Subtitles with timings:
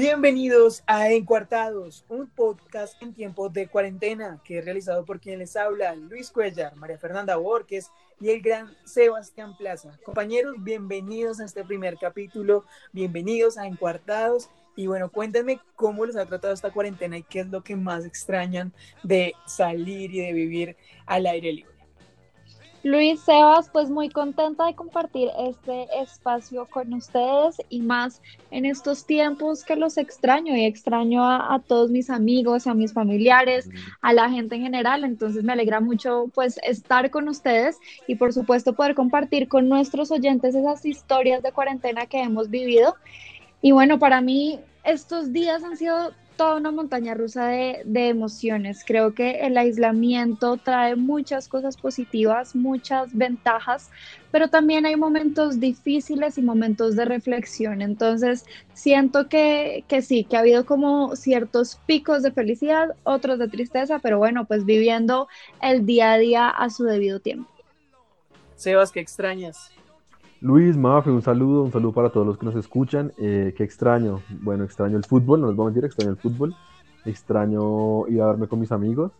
[0.00, 5.56] Bienvenidos a Encuartados, un podcast en tiempos de cuarentena que es realizado por quien les
[5.56, 9.98] habla, Luis Cuellar, María Fernanda Borges y el gran Sebastián Plaza.
[10.04, 16.26] Compañeros, bienvenidos a este primer capítulo, bienvenidos a Encuartados y bueno, cuéntenme cómo les ha
[16.26, 18.72] tratado esta cuarentena y qué es lo que más extrañan
[19.02, 20.76] de salir y de vivir
[21.06, 21.77] al aire libre.
[22.84, 28.22] Luis Sebas, pues muy contenta de compartir este espacio con ustedes y más
[28.52, 33.68] en estos tiempos que los extraño y extraño a, todos mis amigos, a mis familiares,
[34.00, 35.02] a la gente en general.
[35.02, 40.12] Entonces me alegra mucho pues estar con ustedes y por supuesto poder compartir con nuestros
[40.12, 42.94] oyentes esas historias de cuarentena que hemos vivido.
[43.60, 48.84] Y bueno, para mí estos días han sido toda una montaña rusa de, emociones.
[48.86, 53.90] Creo que el aislamiento trae muchas cosas positivas, muchas ventajas,
[54.30, 57.82] pero también hay momentos difíciles y momentos de reflexión.
[57.82, 63.48] Entonces, siento que, que sí, que ha habido como ciertos picos de felicidad, otros de
[63.48, 65.26] tristeza, pero bueno, pues viviendo
[65.60, 67.50] el día a día a su debido tiempo.
[68.54, 69.72] Sebas, ¿qué extrañas?
[70.40, 73.12] Luis, Mafe, un saludo, un saludo para todos los que nos escuchan.
[73.18, 76.54] Eh, qué extraño, bueno, extraño el fútbol, no les voy a mentir, extraño el fútbol,
[77.04, 79.10] extraño ir a verme con mis amigos,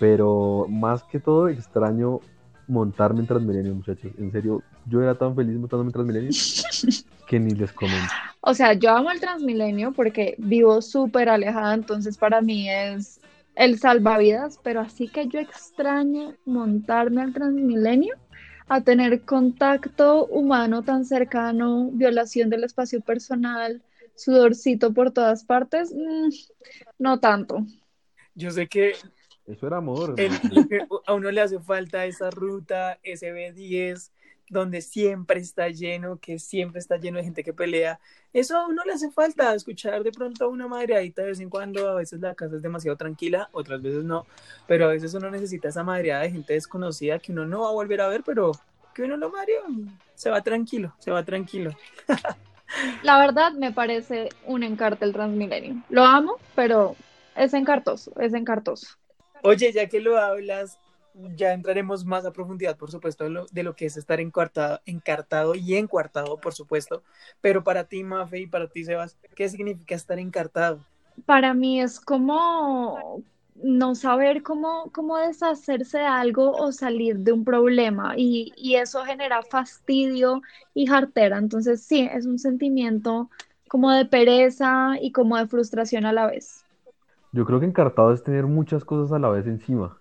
[0.00, 2.20] pero más que todo extraño
[2.66, 4.10] montarme en Transmilenio, muchachos.
[4.18, 6.30] En serio, yo era tan feliz montándome en Transmilenio
[7.26, 8.12] que ni les comento.
[8.40, 13.20] O sea, yo amo el Transmilenio porque vivo súper alejada, entonces para mí es
[13.54, 18.14] el salvavidas, pero así que yo extraño montarme al Transmilenio
[18.68, 23.82] a tener contacto humano tan cercano, violación del espacio personal,
[24.14, 26.28] sudorcito por todas partes, mm,
[26.98, 27.64] no tanto.
[28.34, 28.92] Yo sé que
[29.46, 30.14] eso era amor.
[31.06, 34.10] a uno le hace falta esa ruta, ese B10,
[34.50, 38.00] donde siempre está lleno, que siempre está lleno de gente que pelea.
[38.32, 41.50] Eso a uno le hace falta, escuchar de pronto a una madreadita de vez en
[41.50, 41.88] cuando.
[41.88, 44.26] A veces la casa es demasiado tranquila, otras veces no.
[44.66, 47.72] Pero a veces uno necesita esa madreada de gente desconocida que uno no va a
[47.72, 48.52] volver a ver, pero
[48.94, 49.54] que uno lo madre
[50.14, 51.70] se va tranquilo, se va tranquilo.
[53.02, 55.82] La verdad me parece un encarte el Transmilenio.
[55.88, 56.96] Lo amo, pero
[57.36, 58.88] es encartoso, es encartoso.
[59.42, 60.78] Oye, ya que lo hablas,
[61.36, 65.76] ya entraremos más a profundidad, por supuesto, de lo, que es estar encartado, encartado y
[65.76, 67.02] encuartado, por supuesto.
[67.40, 70.80] Pero para ti, Mafe, y para ti, Sebas, ¿qué significa estar encartado?
[71.26, 73.22] Para mí es como
[73.56, 79.02] no saber cómo, cómo deshacerse de algo o salir de un problema y, y eso
[79.04, 80.42] genera fastidio
[80.74, 81.38] y jartera.
[81.38, 83.28] Entonces sí, es un sentimiento
[83.68, 86.64] como de pereza y como de frustración a la vez.
[87.32, 89.97] Yo creo que encartado es tener muchas cosas a la vez encima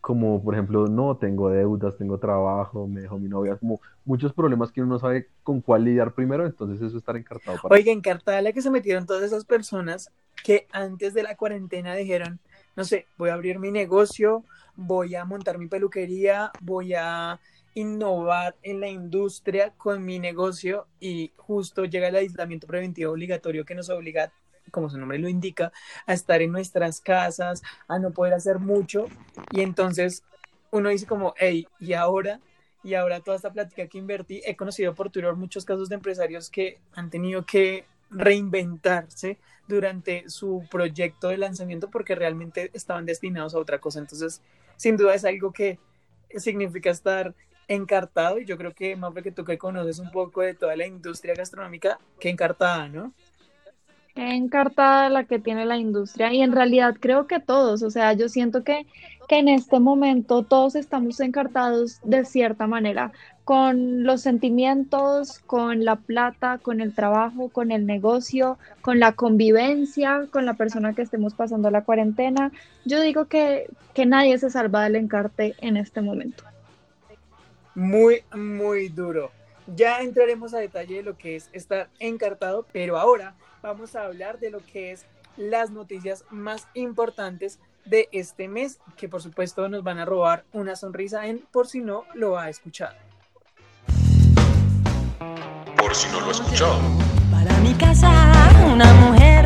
[0.00, 4.70] como por ejemplo, no, tengo deudas, tengo trabajo, me dejó mi novia, como muchos problemas
[4.70, 7.58] que uno no sabe con cuál lidiar primero, entonces eso es estar encartado.
[7.60, 10.10] Para Oiga, encartada la que se metieron todas esas personas
[10.44, 12.38] que antes de la cuarentena dijeron,
[12.76, 14.44] no sé, voy a abrir mi negocio,
[14.76, 17.40] voy a montar mi peluquería, voy a
[17.74, 23.74] innovar en la industria con mi negocio y justo llega el aislamiento preventivo obligatorio que
[23.74, 24.32] nos obliga
[24.70, 25.72] como su nombre lo indica,
[26.06, 29.06] a estar en nuestras casas, a no poder hacer mucho.
[29.50, 30.22] Y entonces
[30.70, 32.40] uno dice como, hey, ¿y ahora?
[32.82, 36.50] Y ahora toda esta plática que invertí, he conocido por Twitter muchos casos de empresarios
[36.50, 43.58] que han tenido que reinventarse durante su proyecto de lanzamiento porque realmente estaban destinados a
[43.58, 43.98] otra cosa.
[43.98, 44.42] Entonces,
[44.76, 45.78] sin duda es algo que
[46.36, 47.34] significa estar
[47.68, 50.86] encartado y yo creo que, más que tú que conoces un poco de toda la
[50.86, 53.12] industria gastronómica, que encartada, ¿no?
[54.18, 58.28] Encartada la que tiene la industria y en realidad creo que todos, o sea, yo
[58.28, 58.86] siento que,
[59.28, 63.12] que en este momento todos estamos encartados de cierta manera,
[63.44, 70.26] con los sentimientos, con la plata, con el trabajo, con el negocio, con la convivencia,
[70.30, 72.52] con la persona que estemos pasando la cuarentena.
[72.84, 76.44] Yo digo que, que nadie se salva del encarte en este momento.
[77.74, 79.30] Muy, muy duro.
[79.74, 84.38] Ya entraremos a detalle de lo que es estar encartado, pero ahora vamos a hablar
[84.38, 85.04] de lo que es
[85.36, 90.74] las noticias más importantes de este mes, que por supuesto nos van a robar una
[90.74, 92.94] sonrisa en por si no lo ha escuchado.
[95.76, 96.80] Por si no lo ha escuchado.
[97.30, 98.10] Para mi casa,
[98.72, 99.37] una mujer.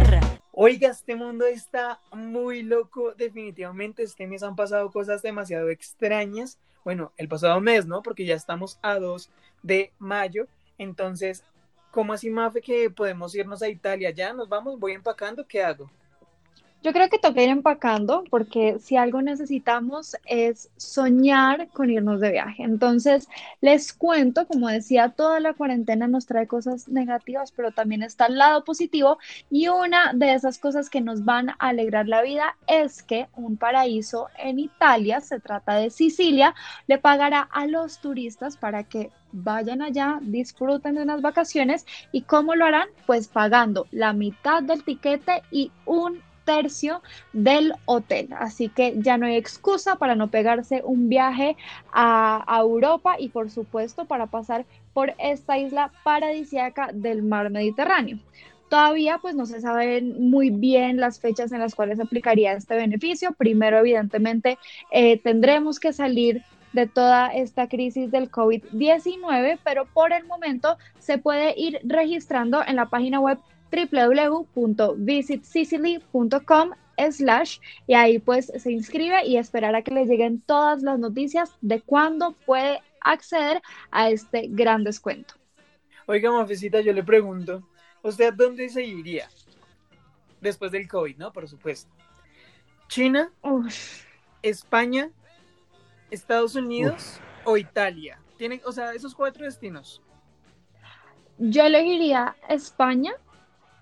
[0.65, 4.05] Oiga, este mundo está muy loco, definitivamente.
[4.05, 6.57] Este mes han pasado cosas demasiado extrañas.
[6.85, 8.01] Bueno, el pasado mes, ¿no?
[8.01, 9.29] Porque ya estamos a 2
[9.65, 10.47] de mayo.
[10.79, 11.43] Entonces,
[11.91, 14.11] ¿Cómo así, Mafe, que podemos irnos a Italia?
[14.11, 14.79] ¿Ya nos vamos?
[14.79, 15.47] ¿Voy empacando?
[15.47, 15.91] ¿Qué hago?
[16.83, 22.33] Yo creo que toca ir empacando porque si algo necesitamos es soñar con irnos de
[22.33, 22.65] viaje.
[22.65, 23.29] Entonces,
[23.61, 28.37] les cuento, como decía, toda la cuarentena nos trae cosas negativas, pero también está el
[28.37, 29.19] lado positivo
[29.49, 33.57] y una de esas cosas que nos van a alegrar la vida es que un
[33.57, 36.53] paraíso en Italia, se trata de Sicilia,
[36.89, 42.57] le pagará a los turistas para que vayan allá, disfruten de unas vacaciones y cómo
[42.57, 42.89] lo harán?
[43.07, 47.03] Pues pagando la mitad del tiquete y un tercio
[47.33, 48.29] del hotel.
[48.39, 51.57] Así que ya no hay excusa para no pegarse un viaje
[51.93, 58.19] a, Europa y por supuesto para pasar por esta isla paradisíaca del mar Mediterráneo.
[58.69, 63.33] Todavía pues no se saben muy bien las fechas en las cuales aplicaría este beneficio.
[63.33, 64.59] Primero, evidentemente,
[64.91, 66.43] eh, tendremos que salir
[66.73, 72.77] de toda esta crisis del COVID-19, pero por el momento se puede ir registrando en
[72.77, 73.39] la página web
[73.73, 76.73] www.visitsicily.com
[77.11, 81.81] slash y ahí pues se inscribe y esperará que le lleguen todas las noticias de
[81.81, 85.35] cuándo puede acceder a este gran descuento.
[86.07, 87.67] Oiga, Mafecita, yo le pregunto,
[88.03, 89.29] ¿usted dónde se iría?
[90.41, 91.33] Después del COVID, ¿no?
[91.33, 91.91] Por supuesto.
[92.89, 93.33] ¿China?
[93.43, 94.05] Uf,
[94.43, 95.11] ¿España?
[96.11, 97.21] ¿Estados Unidos?
[97.45, 98.21] ¿O Italia?
[98.37, 100.03] Tienen, o sea, esos cuatro destinos.
[101.39, 103.15] yo elegiría España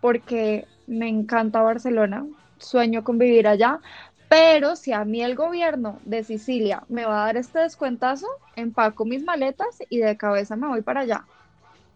[0.01, 2.27] porque me encanta Barcelona,
[2.59, 3.81] sueño con vivir allá,
[4.29, 8.27] pero si a mí el gobierno de Sicilia me va a dar este descuentazo,
[8.57, 11.25] empaco mis maletas y de cabeza me voy para allá.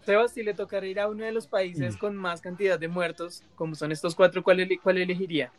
[0.05, 1.99] Sebas, si le tocara ir a uno de los países Mm.
[1.99, 5.51] con más cantidad de muertos, como son estos cuatro, ¿cuál, ele- cuál elegiría?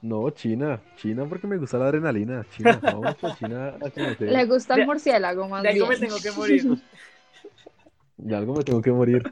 [0.00, 2.46] No, China, China porque me gusta la adrenalina.
[2.56, 4.32] China, vamos a China a.
[4.32, 6.08] Le gusta el De- murciélago más De algo me bien.
[6.08, 6.66] tengo que morir.
[8.18, 9.22] De algo me tengo que morir.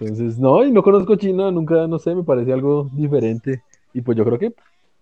[0.00, 3.62] Entonces, no, y no conozco China, nunca, no sé, me parece algo diferente.
[3.92, 4.54] Y pues yo creo que,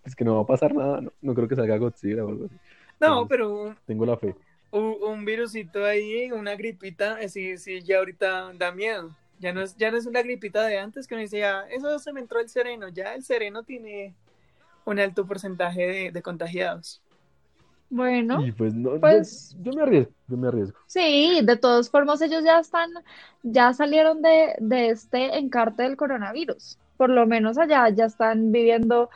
[0.03, 2.47] pues que no va a pasar nada, no, no creo que salga Godzilla o algo
[2.47, 2.56] así.
[3.00, 4.35] No, pero Tengo la fe.
[4.73, 9.17] un, un virusito ahí, una gripita, eh, sí, sí, ya ahorita da miedo.
[9.38, 11.99] Ya no es, ya no es una gripita de antes que uno dice, ya, eso
[11.99, 12.88] se me entró el sereno.
[12.88, 14.15] Ya el sereno tiene
[14.85, 17.03] un alto porcentaje de, de contagiados.
[17.90, 20.78] Bueno, Y pues no, yo- pues- yo, me arriesgo, yo me arriesgo.
[20.87, 22.90] sí, de todas formas ellos ya están,
[23.42, 26.78] ya salieron de, de este encarte del coronavirus.
[26.96, 29.10] Por lo menos allá ya están viviendo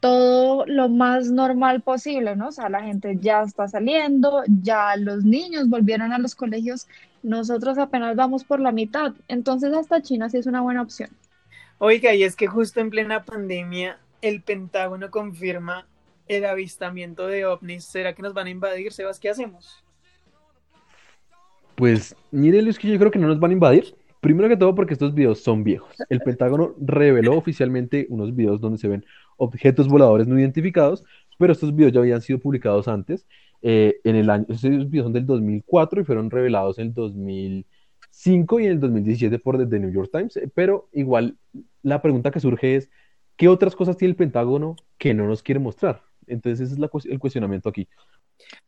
[0.00, 2.48] todo lo más normal posible, ¿no?
[2.48, 6.86] O sea, la gente ya está saliendo, ya los niños volvieron a los colegios,
[7.22, 9.12] nosotros apenas vamos por la mitad.
[9.28, 11.10] Entonces hasta China sí es una buena opción.
[11.78, 15.86] Oiga, y es que justo en plena pandemia, el Pentágono confirma
[16.28, 17.86] el avistamiento de ovnis.
[17.86, 19.20] ¿Será que nos van a invadir, Sebas?
[19.20, 19.84] ¿Qué hacemos?
[21.74, 23.96] Pues mire, Luis, que yo creo que no nos van a invadir.
[24.20, 26.04] Primero que todo porque estos videos son viejos.
[26.08, 29.04] El Pentágono reveló oficialmente unos videos donde se ven
[29.36, 31.04] objetos voladores no identificados,
[31.38, 33.26] pero estos videos ya habían sido publicados antes.
[33.62, 38.60] eh, en el año, estos videos son del 2004 y fueron revelados en el 2005
[38.60, 40.36] y en el 2017 por The New York Times.
[40.36, 41.38] eh, Pero igual
[41.82, 42.90] la pregunta que surge es,
[43.36, 46.07] ¿qué otras cosas tiene el Pentágono que no nos quiere mostrar?
[46.28, 47.88] Entonces ese es la el cuestionamiento aquí.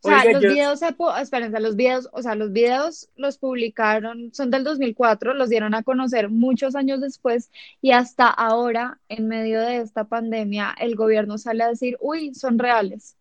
[0.01, 3.09] O sea, Oiga, los yo- videos, se pu- espérense, los videos, o sea, los videos
[3.15, 7.49] los publicaron, son del 2004, los dieron a conocer muchos años después
[7.81, 12.59] y hasta ahora, en medio de esta pandemia, el gobierno sale a decir, uy, son
[12.59, 13.15] reales.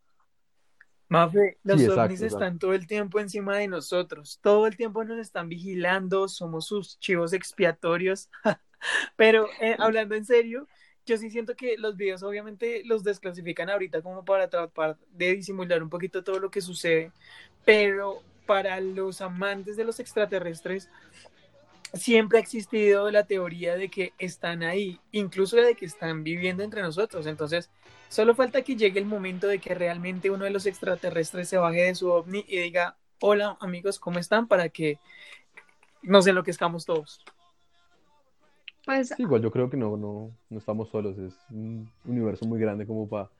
[1.08, 2.44] Mafe, los Sí, exacto, ovnis exacto.
[2.44, 6.98] están todo el tiempo encima de nosotros, todo el tiempo nos están vigilando, somos sus
[7.00, 8.28] chivos expiatorios.
[9.16, 10.68] Pero eh, hablando en serio,
[11.10, 15.82] yo sí siento que los videos obviamente los desclasifican ahorita como para tratar de disimular
[15.82, 17.12] un poquito todo lo que sucede,
[17.64, 20.88] pero para los amantes de los extraterrestres
[21.94, 26.82] siempre ha existido la teoría de que están ahí, incluso de que están viviendo entre
[26.82, 27.26] nosotros.
[27.26, 27.70] Entonces,
[28.10, 31.84] Solo falta que llegue el momento de que realmente uno de los extraterrestres se baje
[31.84, 34.48] de su ovni y diga, hola amigos, ¿cómo están?
[34.48, 34.98] Para que
[36.02, 37.24] nos enloquezcamos todos.
[38.90, 42.58] Pues Sí, igual yo creo que no, no, no estamos solos, es un universo muy
[42.58, 43.30] grande como para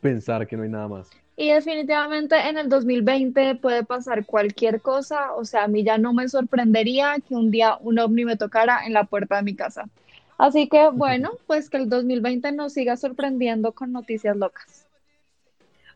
[0.00, 1.10] pensar que no hay nada más.
[1.36, 6.14] Y definitivamente en el 2020 puede pasar cualquier cosa, o sea, a mí ya no
[6.14, 9.90] me sorprendería que un día un ovni me tocara en la puerta de mi casa.
[10.38, 14.86] Así que bueno, pues que el 2020 nos siga sorprendiendo con noticias locas.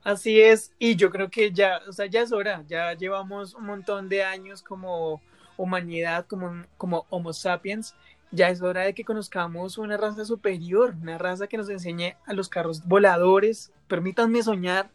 [0.02, 3.64] Así es, y yo creo que ya, o sea, ya es hora, ya llevamos un
[3.64, 5.22] montón de años como
[5.56, 7.94] humanidad, como, como Homo sapiens,
[8.30, 12.32] ya es hora de que conozcamos una raza superior, una raza que nos enseñe a
[12.32, 14.90] los carros voladores, permítanme soñar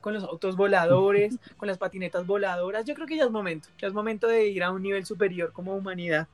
[0.00, 3.88] con los autos voladores, con las patinetas voladoras, yo creo que ya es momento, ya
[3.88, 6.28] es momento de ir a un nivel superior como humanidad.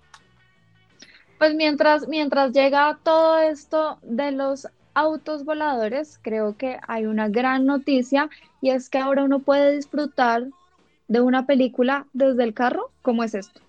[1.39, 7.65] Pues mientras, mientras llega todo esto de los autos voladores, creo que hay una gran
[7.65, 8.29] noticia
[8.61, 10.49] y es que ahora uno puede disfrutar
[11.09, 12.91] de una película desde el carro.
[13.03, 13.61] ¿Cómo es esto?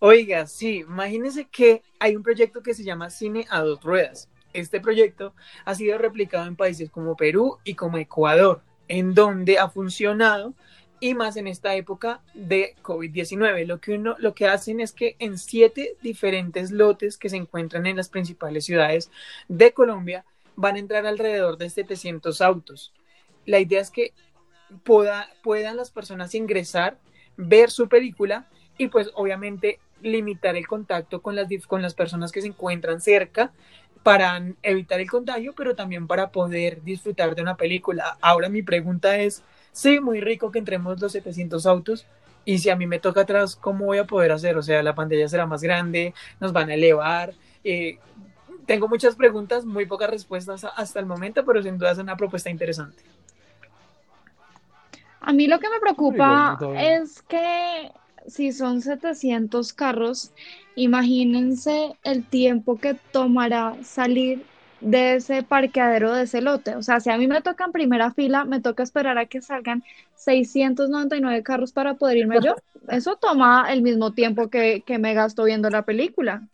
[0.00, 4.28] Oiga, sí, imagínense que hay un proyecto que se llama Cine a dos ruedas.
[4.52, 9.68] Este proyecto ha sido replicado en países como Perú y como Ecuador, en donde ha
[9.68, 10.54] funcionado
[11.00, 13.66] y más en esta época de COVID-19.
[13.66, 17.86] Lo que uno, lo que hacen es que en siete diferentes lotes que se encuentran
[17.86, 19.10] en las principales ciudades
[19.48, 20.24] de Colombia
[20.54, 22.92] van a entrar alrededor de 700 autos.
[23.46, 24.12] La idea es que
[24.84, 26.98] pueda, puedan las personas ingresar,
[27.36, 32.40] ver su película y pues obviamente limitar el contacto con las, con las personas que
[32.40, 33.52] se encuentran cerca
[34.02, 38.16] para evitar el contagio, pero también para poder disfrutar de una película.
[38.20, 42.06] Ahora mi pregunta es, sí, muy rico que entremos los 700 autos,
[42.44, 44.56] y si a mí me toca atrás, ¿cómo voy a poder hacer?
[44.56, 47.34] O sea, la pantalla será más grande, nos van a elevar.
[47.62, 47.98] Eh,
[48.64, 52.48] tengo muchas preguntas, muy pocas respuestas hasta el momento, pero sin duda es una propuesta
[52.48, 53.02] interesante.
[55.20, 57.92] A mí lo que me preocupa es que
[58.26, 60.32] si son 700 carros,
[60.76, 64.44] imagínense el tiempo que tomará salir
[64.80, 66.76] de ese parqueadero de ese lote.
[66.76, 69.42] O sea, si a mí me toca en primera fila, me toca esperar a que
[69.42, 69.82] salgan
[70.14, 72.54] 699 carros para poder irme yo.
[72.88, 76.46] Eso toma el mismo tiempo que, me gasto viendo la película.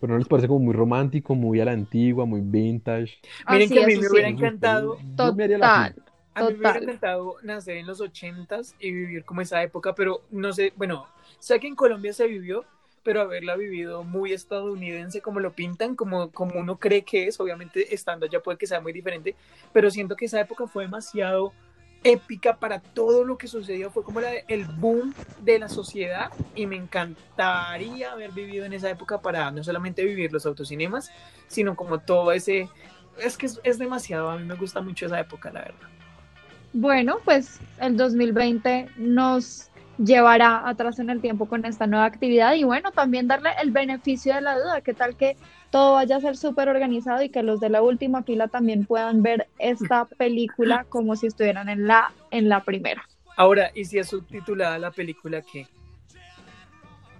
[0.00, 3.18] Pero no les parece como muy romántico, muy a la antigua, muy vintage.
[3.48, 4.98] Miren que a mí me hubiera encantado.
[5.16, 5.94] Total.
[6.34, 10.22] A mí me hubiera encantado nacer en los ochentas y vivir como esa época, pero
[10.30, 11.06] no sé, bueno,
[11.38, 12.64] sé que en Colombia se vivió,
[13.02, 17.94] pero haberla vivido muy estadounidense como lo pintan, como, como uno cree que es, obviamente
[17.94, 19.34] estando allá puede que sea muy diferente,
[19.72, 21.52] pero siento que esa época fue demasiado
[22.04, 26.66] épica para todo lo que sucedió, fue como la, el boom de la sociedad y
[26.66, 31.10] me encantaría haber vivido en esa época para no solamente vivir los autocinemas,
[31.46, 32.68] sino como todo ese,
[33.18, 35.91] es que es, es demasiado, a mí me gusta mucho esa época, la verdad.
[36.72, 42.64] Bueno, pues el 2020 nos llevará atrás en el tiempo con esta nueva actividad y
[42.64, 45.36] bueno, también darle el beneficio de la duda, qué tal que
[45.70, 49.22] todo vaya a ser súper organizado y que los de la última fila también puedan
[49.22, 53.06] ver esta película como si estuvieran en la, en la primera.
[53.36, 55.66] Ahora, ¿y si es subtitulada la película qué?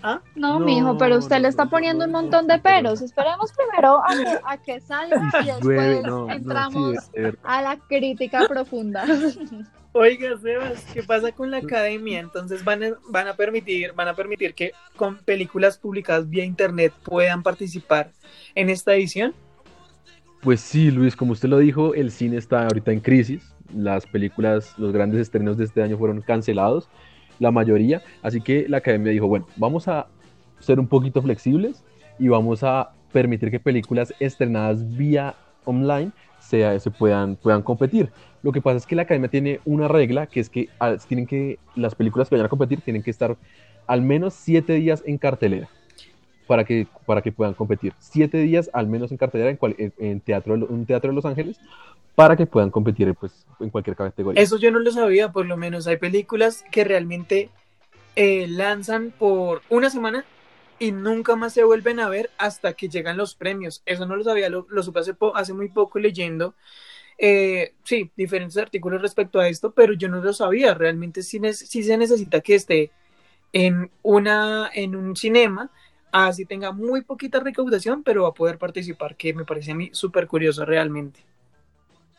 [0.03, 0.21] ¿Ah?
[0.35, 3.01] No, mijo, pero usted le está poniendo un montón de peros.
[3.03, 4.03] Esperemos primero
[4.45, 6.97] a que, salga y después entramos
[7.45, 9.05] a la crítica profunda.
[9.95, 12.19] Oiga, Sebas, ¿qué pasa con la academia?
[12.21, 16.95] Entonces van a, van a permitir, van a permitir que con películas publicadas vía internet
[17.05, 18.11] puedan participar
[18.55, 19.35] en esta edición.
[20.41, 23.55] Pues sí, Luis, como usted lo dijo, el cine está ahorita en crisis.
[23.73, 26.89] Las películas, los grandes estrenos de este año fueron cancelados,
[27.43, 28.03] la mayoría.
[28.23, 30.07] Así que la academia dijo, bueno, vamos a
[30.61, 31.85] ser un poquito flexibles
[32.19, 35.35] y vamos a permitir que películas estrenadas vía
[35.65, 38.11] online se, se puedan, puedan competir.
[38.43, 40.69] Lo que pasa es que la academia tiene una regla que es que
[41.09, 43.37] tienen que las películas que vayan a competir tienen que estar
[43.87, 45.69] al menos siete días en cartelera
[46.47, 47.93] para que, para que puedan competir.
[47.99, 51.59] Siete días al menos en cartelera en, en teatro, un teatro de Los Ángeles
[52.15, 54.43] para que puedan competir pues, en cualquier categoría.
[54.43, 55.87] Eso yo no lo sabía, por lo menos.
[55.87, 57.51] Hay películas que realmente
[58.17, 60.25] eh, lanzan por una semana
[60.79, 63.83] y nunca más se vuelven a ver hasta que llegan los premios.
[63.87, 66.55] Eso no lo sabía, lo, supe hace, hace muy poco leyendo
[67.19, 70.75] eh, sí, diferentes artículos respecto a esto, pero yo no lo sabía.
[70.75, 72.91] Realmente sí, se necesita que esté
[73.53, 75.71] en, una, en un cinema,
[76.13, 79.91] así tenga muy poquita recaudación, pero va a poder participar, que me parece a mí
[79.93, 81.25] súper curioso realmente.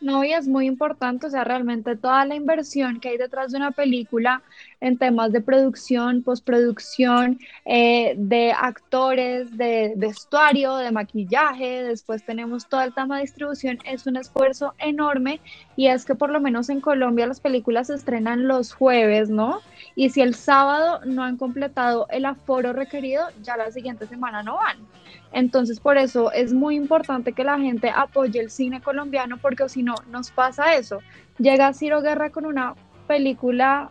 [0.03, 3.57] No, y es muy importante, o sea, realmente toda la inversión que hay detrás de
[3.57, 4.43] una película
[4.81, 12.81] en temas de producción, postproducción, eh, de actores, de vestuario, de maquillaje, después tenemos todo
[12.81, 15.39] el tema de distribución, es un esfuerzo enorme
[15.77, 19.61] y es que por lo menos en Colombia las películas se estrenan los jueves, ¿no?
[19.95, 24.55] Y si el sábado no han completado el aforo requerido, ya la siguiente semana no
[24.55, 24.77] van.
[25.31, 29.83] Entonces, por eso es muy importante que la gente apoye el cine colombiano, porque si
[29.83, 30.99] no, nos pasa eso.
[31.37, 32.75] Llega Ciro Guerra con una
[33.07, 33.89] película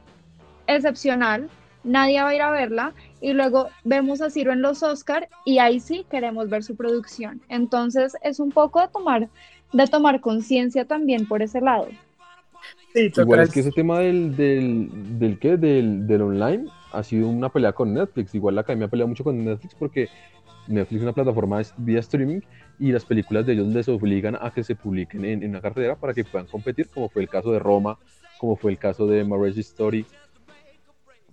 [0.66, 1.50] excepcional,
[1.84, 5.58] nadie va a ir a verla, y luego vemos a Ciro en los Oscar y
[5.58, 7.40] ahí sí queremos ver su producción.
[7.48, 9.28] Entonces, es un poco de tomar,
[9.72, 11.88] de tomar conciencia también por ese lado.
[12.94, 15.56] Sí, Igual es que ese tema del, del, del, ¿qué?
[15.56, 18.34] Del, del online ha sido una pelea con Netflix.
[18.34, 20.08] Igual la academia pelea mucho con Netflix porque
[20.68, 22.40] Netflix es una plataforma vía streaming
[22.78, 26.14] y las películas de ellos les obligan a que se publiquen en, una cartera para
[26.14, 27.98] que puedan competir, como fue el caso de Roma,
[28.38, 30.06] como fue el caso de Marriage Story.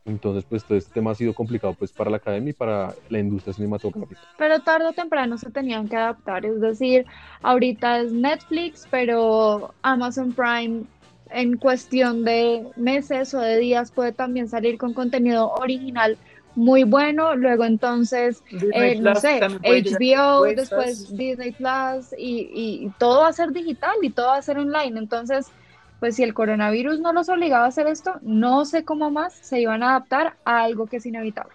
[0.05, 3.19] Entonces, pues todo este tema ha sido complicado pues para la academia y para la
[3.19, 4.21] industria cinematográfica.
[4.37, 7.05] Pero tarde o temprano se tenían que adaptar, es decir,
[7.43, 10.83] ahorita es Netflix, pero Amazon Prime
[11.31, 16.17] en cuestión de meses o de días puede también salir con contenido original
[16.55, 23.21] muy bueno, luego entonces, eh, no Plus sé, HBO, después, Disney Plus y, y todo
[23.21, 25.51] va a ser digital y todo va a ser online, entonces
[25.99, 29.59] pues si el coronavirus no los obligaba a hacer esto, no sé cómo más se
[29.59, 31.53] iban a adaptar a algo que es inevitable.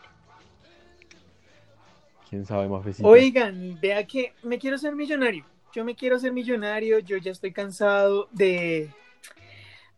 [2.28, 3.08] ¿Quién sabe, Mafecita?
[3.08, 5.44] Oigan, vea que me quiero ser millonario.
[5.72, 8.90] Yo me quiero ser millonario, yo ya estoy cansado de,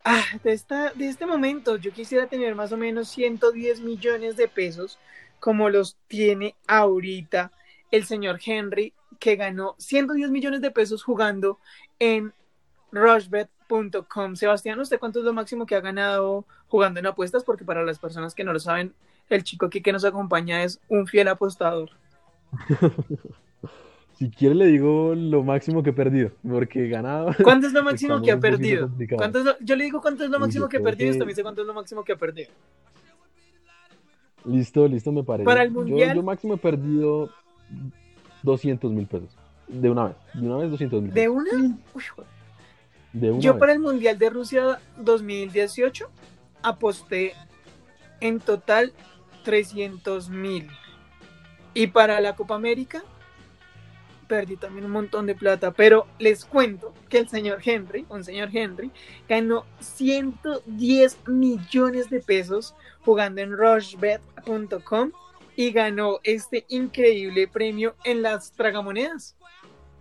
[0.06, 1.76] ah, de, esta, de este momento.
[1.76, 4.98] Yo quisiera tener más o menos 110 millones de pesos
[5.40, 7.52] como los tiene ahorita
[7.90, 11.58] el señor Henry, que ganó 110 millones de pesos jugando
[11.98, 12.32] en
[12.92, 14.36] rushbet.com.
[14.36, 17.44] Sebastián, ¿usted cuánto es lo máximo que ha ganado jugando en apuestas?
[17.44, 18.94] Porque para las personas que no lo saben,
[19.28, 21.90] el chico aquí que nos acompaña es un fiel apostador.
[24.18, 27.30] Si quiere le digo lo máximo que he perdido, porque he ganado.
[27.42, 28.90] ¿Cuánto es lo máximo que ha perdido?
[29.16, 31.10] ¿Cuánto es lo- yo le digo cuánto es lo máximo que ha perdido y que-
[31.12, 32.50] usted me dice cuánto es lo máximo que ha perdido.
[34.44, 35.44] Listo, listo, me parece.
[35.44, 37.30] Para el Mundial- Yo, máximo he perdido
[38.42, 39.36] 200 mil pesos.
[39.66, 40.16] De una vez.
[40.34, 41.50] De una vez 200 mil ¿De una?
[41.52, 41.74] Uy,
[43.12, 43.60] De una Yo vez.
[43.60, 46.08] para el Mundial de Rusia 2018
[46.62, 47.32] aposté
[48.20, 48.92] en total
[49.44, 50.68] 300 mil.
[51.74, 53.02] Y para la Copa América
[54.26, 55.72] perdí también un montón de plata.
[55.72, 58.90] Pero les cuento que el señor Henry, un señor Henry,
[59.28, 65.12] ganó 110 millones de pesos jugando en rushbet.com
[65.56, 69.36] y ganó este increíble premio en las tragamonedas.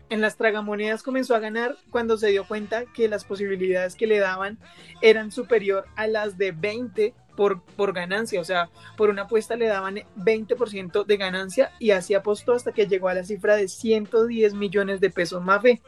[0.10, 4.20] En las tragamonedas comenzó a ganar cuando se dio cuenta que las posibilidades que le
[4.20, 4.60] daban
[5.02, 8.42] eran superior a las de 20 por, por ganancia.
[8.42, 12.88] O sea, por una apuesta le daban 20% de ganancia y así apostó hasta que
[12.88, 15.42] llegó a la cifra de 110 millones de pesos.
[15.44, 15.82] Mafe,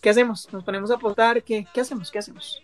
[0.00, 0.48] ¿qué hacemos?
[0.52, 1.42] ¿Nos ponemos a apostar?
[1.42, 2.10] ¿Qué, qué hacemos?
[2.10, 2.63] ¿Qué hacemos?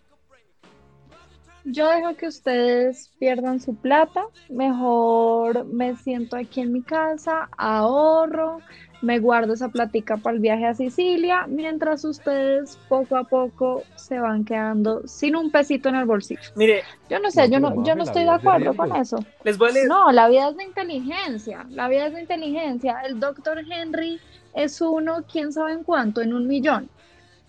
[1.65, 8.59] Yo dejo que ustedes pierdan su plata, mejor me siento aquí en mi casa, ahorro,
[9.03, 14.19] me guardo esa platica para el viaje a Sicilia, mientras ustedes poco a poco se
[14.19, 16.41] van quedando sin un pesito en el bolsillo.
[16.55, 19.25] Mire, Yo no sé, No, yo no, yo no estoy de acuerdo con eso.
[19.45, 19.87] les voy a leer.
[19.89, 23.01] No, la vida es de inteligencia, la vida es de inteligencia.
[23.07, 24.21] El doctor Henry
[24.55, 26.89] es uno, quién sabe en cuánto, en un millón.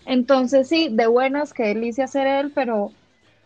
[0.04, 2.92] Entonces sí, de buenas, qué delicia ser él, pero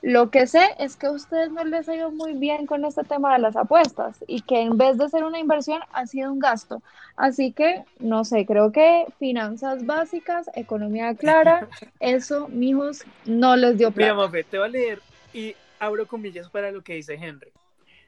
[0.07, 3.03] lo que sé es que a ustedes no les ha ido muy bien con este
[3.03, 6.39] tema de las apuestas y que en vez de ser una inversión ha sido un
[6.39, 6.81] gasto.
[7.17, 13.89] Así que, no sé, creo que finanzas básicas, economía clara, eso, mijos, no les dio
[13.91, 14.15] Mira, plata.
[14.15, 15.03] Mafe, te voy a leer
[15.35, 17.51] y abro comillas para lo que dice Henry.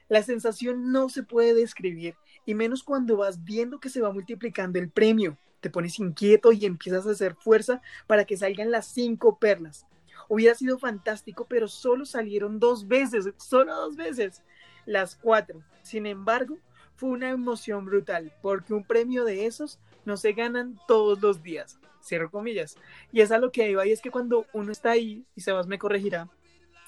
[0.08, 2.14] La sensación no se puede describir,
[2.46, 5.36] y menos cuando vas viendo que se va multiplicando el premio.
[5.60, 9.84] Te pones inquieto y empiezas a hacer fuerza para que salgan las cinco perlas.
[10.28, 14.42] Hubiera sido fantástico, pero solo salieron dos veces, solo dos veces,
[14.86, 15.62] las cuatro.
[15.82, 16.58] Sin embargo,
[16.96, 21.78] fue una emoción brutal, porque un premio de esos no se ganan todos los días.
[22.02, 22.76] Cierro comillas.
[23.12, 25.66] Y es a lo que iba, y es que cuando uno está ahí, y Sebas
[25.66, 26.28] me corregirá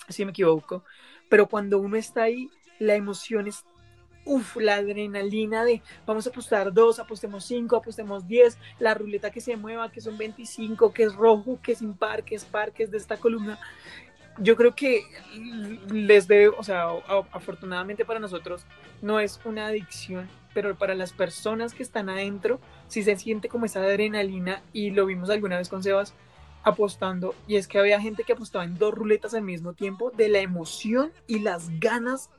[0.08, 0.84] si me equivoco,
[1.28, 3.64] pero cuando uno está ahí, la emoción es,
[4.24, 9.40] uff, la adrenalina de vamos a apostar dos, apostemos cinco, apostemos diez, la ruleta que
[9.40, 12.84] se mueva, que son 25, que es rojo, que es impar, que es par, que
[12.84, 13.58] es de esta columna.
[14.38, 15.02] Yo creo que
[15.90, 16.86] les debe, o sea,
[17.32, 18.64] afortunadamente para nosotros
[19.02, 23.66] no es una adicción, pero para las personas que están adentro, sí se siente como
[23.66, 26.14] esa adrenalina y lo vimos alguna vez con Sebas,
[26.62, 30.28] apostando y es que había gente que apostaba en dos ruletas al mismo tiempo de
[30.28, 32.30] la emoción y las ganas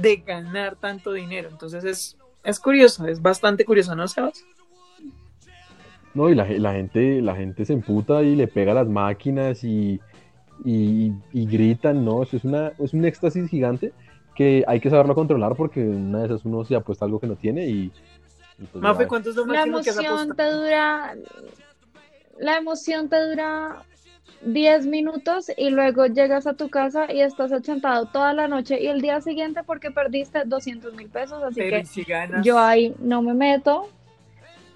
[0.00, 1.48] de ganar tanto dinero.
[1.50, 4.44] Entonces es, es curioso, es bastante curioso, ¿no, Sebas?
[6.14, 8.88] No, y la, ge- la gente, la gente se emputa y le pega a las
[8.88, 10.00] máquinas y,
[10.64, 12.22] y, y gritan, ¿no?
[12.22, 13.92] Eso es una, es un éxtasis gigante
[14.34, 17.36] que hay que saberlo controlar porque una de esas uno se apuesta algo que no
[17.36, 17.92] tiene y,
[18.72, 19.08] pues Mafe, ya.
[19.08, 21.14] ¿cuánto es lo La máximo que has emoción te dura,
[22.38, 23.82] la emoción te dura
[24.42, 28.86] 10 minutos y luego llegas a tu casa y estás achantado toda la noche y
[28.86, 32.44] el día siguiente porque perdiste 200 mil pesos, así Pero que ¿y si ganas?
[32.44, 33.88] yo ahí no me meto.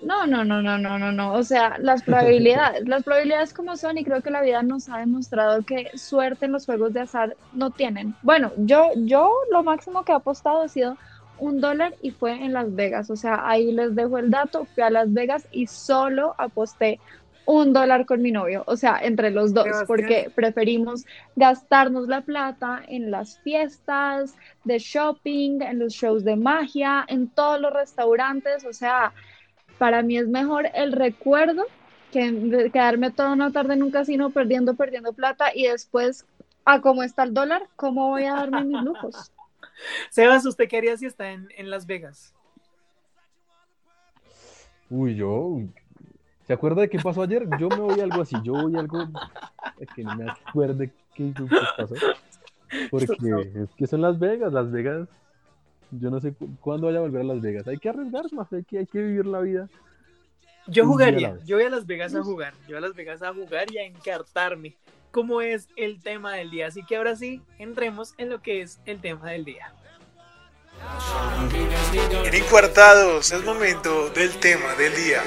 [0.02, 1.32] No, no, no, no, no, no, no.
[1.34, 4.98] O sea, las probabilidades, las probabilidades como son y creo que la vida nos ha
[4.98, 8.14] demostrado que suerte en los juegos de azar no tienen.
[8.22, 10.96] Bueno, yo, yo lo máximo que he apostado ha sido
[11.38, 13.10] un dólar y fue en Las Vegas.
[13.10, 14.64] O sea, ahí les dejo el dato.
[14.74, 16.98] Fui a Las Vegas y solo aposté
[17.44, 22.82] un dólar con mi novio, o sea, entre los dos, porque preferimos gastarnos la plata
[22.86, 28.72] en las fiestas de shopping, en los shows de magia, en todos los restaurantes, o
[28.72, 29.12] sea,
[29.78, 31.64] para mí es mejor el recuerdo
[32.12, 36.24] que de- quedarme toda una tarde en un casino perdiendo, perdiendo plata y después,
[36.64, 39.32] a cómo está el dólar, ¿cómo voy a darme mis lujos?
[40.10, 42.34] Sebas, ¿usted qué haría si está en, en Las Vegas?
[44.90, 45.58] Uy, yo.
[46.46, 47.46] ¿Se acuerda de qué pasó ayer?
[47.58, 48.36] Yo me voy a algo así.
[48.42, 49.08] Yo voy a algo
[49.94, 51.32] que no me acuerde qué
[51.76, 51.94] pasó.
[52.90, 53.06] Porque
[53.54, 54.52] es que son Las Vegas.
[54.52, 55.08] Las Vegas.
[55.90, 57.68] Yo no sé cu- cuándo vaya a volver a Las Vegas.
[57.68, 59.68] Hay que arriesgarse, más hay que, hay que vivir la vida.
[60.66, 63.34] Yo jugaría, yo voy a Las Vegas a jugar, yo voy a Las Vegas a
[63.34, 64.76] jugar y a encartarme,
[65.10, 66.68] como es el tema del día.
[66.68, 69.74] Así que ahora sí, entremos en lo que es el tema del día.
[72.24, 75.22] En Encuartados es momento del tema del día.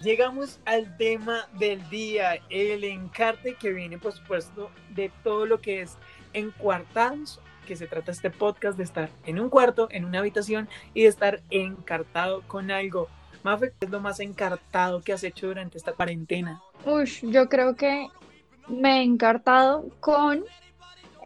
[0.00, 5.82] Llegamos al tema del día, el encarte que viene, por supuesto, de todo lo que
[5.82, 5.96] es
[6.32, 11.02] encuartados, que se trata este podcast de estar en un cuarto, en una habitación y
[11.02, 13.08] de estar encartado con algo.
[13.42, 16.62] Mafe, ¿qué es lo más encartado que has hecho durante esta cuarentena?
[16.84, 18.08] Ush, yo creo que
[18.68, 20.44] me he encartado con,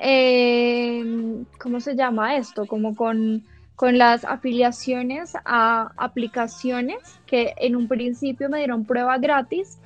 [0.01, 2.67] eh, ¿cómo se llama esto?
[2.67, 3.45] Como con,
[3.77, 9.79] con las afiliaciones a aplicaciones que en un principio me dieron prueba gratis.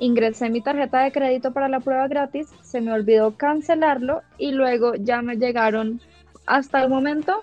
[0.00, 4.94] Ingresé mi tarjeta de crédito para la prueba gratis, se me olvidó cancelarlo y luego
[4.94, 6.00] ya me llegaron
[6.46, 7.42] hasta el momento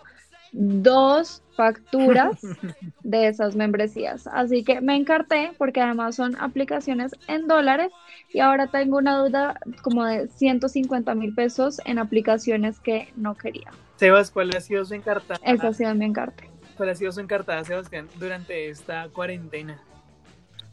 [0.52, 2.40] dos facturas
[3.04, 4.28] de esas membresías.
[4.28, 7.92] Así que me encarté porque además son aplicaciones en dólares
[8.32, 13.72] y ahora tengo una duda como de 150 mil pesos en aplicaciones que no quería.
[13.96, 15.40] Sebas, ¿cuál ha sido su encartada?
[15.44, 16.50] Esa ha sido mi encarte.
[16.76, 19.80] ¿Cuál ha sido su encartada, Sebastián, durante esta cuarentena?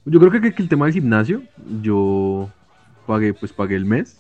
[0.05, 1.43] Yo creo que, que el tema del gimnasio,
[1.81, 2.51] yo
[3.07, 4.19] pagué, pues pagué el mes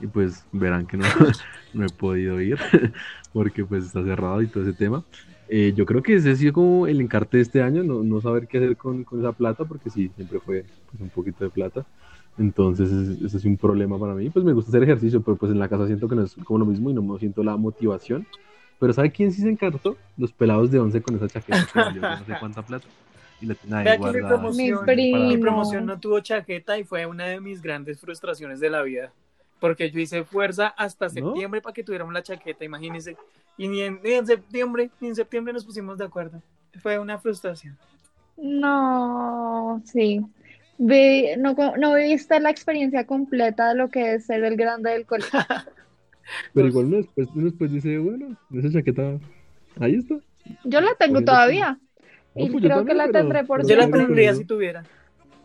[0.00, 1.04] y pues verán que no,
[1.74, 2.58] no he podido ir
[3.32, 5.04] porque pues está cerrado y todo ese tema.
[5.48, 8.20] Eh, yo creo que ese ha sido como el encarte de este año, no, no
[8.20, 11.50] saber qué hacer con, con esa plata porque sí, siempre fue pues, un poquito de
[11.50, 11.84] plata.
[12.38, 14.30] Entonces ha sido un problema para mí.
[14.30, 16.58] Pues me gusta hacer ejercicio, pero pues en la casa siento que no es como
[16.58, 18.26] lo mismo y no me siento la motivación.
[18.80, 19.96] Pero ¿sabe quién sí se encartó?
[20.16, 22.86] Los pelados de 11 con esa chaqueta que valió yo no sé cuánta plata.
[23.40, 24.28] Y la ahí que mi guardada.
[24.28, 24.84] promoción,
[25.28, 29.12] Mi promoción no tuvo chaqueta y fue una de mis grandes frustraciones de la vida.
[29.60, 31.12] Porque yo hice fuerza hasta ¿No?
[31.12, 33.16] septiembre para que tuviéramos la chaqueta, imagínense.
[33.56, 36.42] Y ni en, ni en septiembre, ni en septiembre nos pusimos de acuerdo.
[36.82, 37.76] Fue una frustración.
[38.36, 40.20] No, sí.
[40.78, 45.06] Vi, no, no viviste la experiencia completa de lo que es ser el grande del
[45.06, 45.38] colegio.
[46.54, 49.18] Pero igual uno después, uno después dice, bueno, esa chaqueta,
[49.78, 50.16] ahí está.
[50.64, 51.78] Yo la tengo Pues todavía
[52.34, 54.84] No, y pues creo que la pero- tendré por Yo la tendría si tuviera.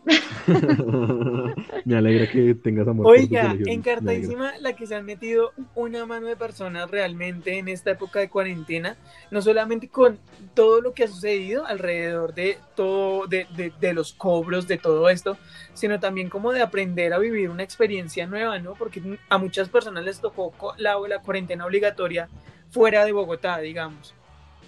[1.84, 6.26] Me alegra que tengas amor por Oiga, encartadísima la que se han metido una mano
[6.26, 8.96] de personas realmente en esta época de cuarentena,
[9.30, 10.18] no solamente con
[10.54, 15.08] todo lo que ha sucedido alrededor de todo, de, de- de los cobros, de todo
[15.08, 15.36] esto,
[15.74, 18.74] sino también como de aprender a vivir una experiencia nueva, ¿no?
[18.74, 22.28] Porque a muchas personas les tocó la, la cuarentena obligatoria
[22.70, 24.14] fuera de Bogotá, digamos,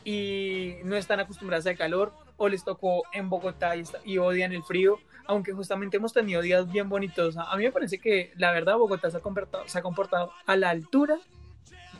[0.05, 4.63] y no están acostumbradas al calor, o les tocó en Bogotá y, y odian el
[4.65, 7.37] frío, aunque justamente hemos tenido días bien bonitos.
[7.37, 10.57] A mí me parece que la verdad Bogotá se ha comportado, se ha comportado a
[10.57, 11.19] la altura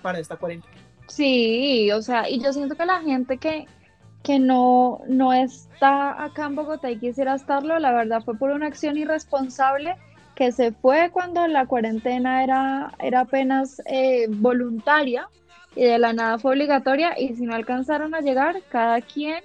[0.03, 0.75] para esta cuarentena.
[1.09, 3.67] Sí, o sea, y yo siento que la gente que,
[4.23, 8.67] que no, no está acá en Bogotá y quisiera estarlo, la verdad fue por una
[8.67, 9.97] acción irresponsable
[10.35, 15.29] que se fue cuando la cuarentena era, era apenas eh, voluntaria
[15.75, 19.43] y de la nada fue obligatoria y si no alcanzaron a llegar, cada quien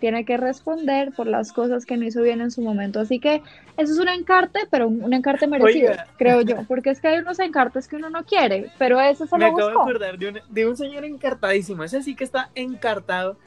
[0.00, 3.00] tiene que responder por las cosas que no hizo bien en su momento.
[3.00, 3.42] Así que
[3.76, 6.06] eso es un encarte, pero un, un encarte merecido, Oiga.
[6.16, 9.38] creo yo, porque es que hay unos encartes que uno no quiere, pero ese se
[9.38, 9.82] Me lo acabo de buscó.
[9.82, 13.38] acordar de un, de un señor encartadísimo, ese sí que está encartado,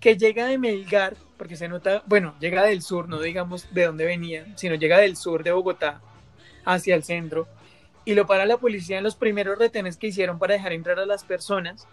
[0.00, 4.04] que llega de Melgar, porque se nota, bueno, llega del sur, no digamos de dónde
[4.04, 6.00] venía, sino llega del sur de Bogotá
[6.64, 7.48] hacia el centro,
[8.04, 11.06] y lo para la policía en los primeros retenes que hicieron para dejar entrar a
[11.06, 11.86] las personas.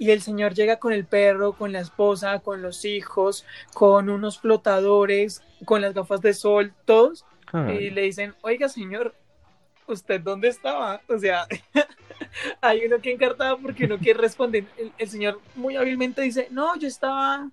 [0.00, 4.40] Y el señor llega con el perro, con la esposa, con los hijos, con unos
[4.40, 7.26] flotadores, con las gafas de sol, todos.
[7.52, 9.14] Ay, Y le dicen, oiga señor,
[9.86, 11.02] ¿usted dónde estaba?
[11.08, 11.46] O sea,
[12.60, 14.66] hay uno que encartaba porque uno quiere responder.
[14.76, 17.50] El, el señor muy hábilmente dice, no, yo estaba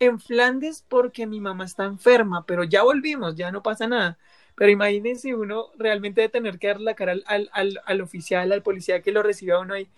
[0.00, 4.18] en Flandes porque mi mamá está enferma, pero ya volvimos, ya no pasa nada.
[4.60, 8.52] Pero imagínense uno realmente de tener que dar la cara al, al, al, al oficial,
[8.52, 9.88] al policía que lo recibe a uno ahí,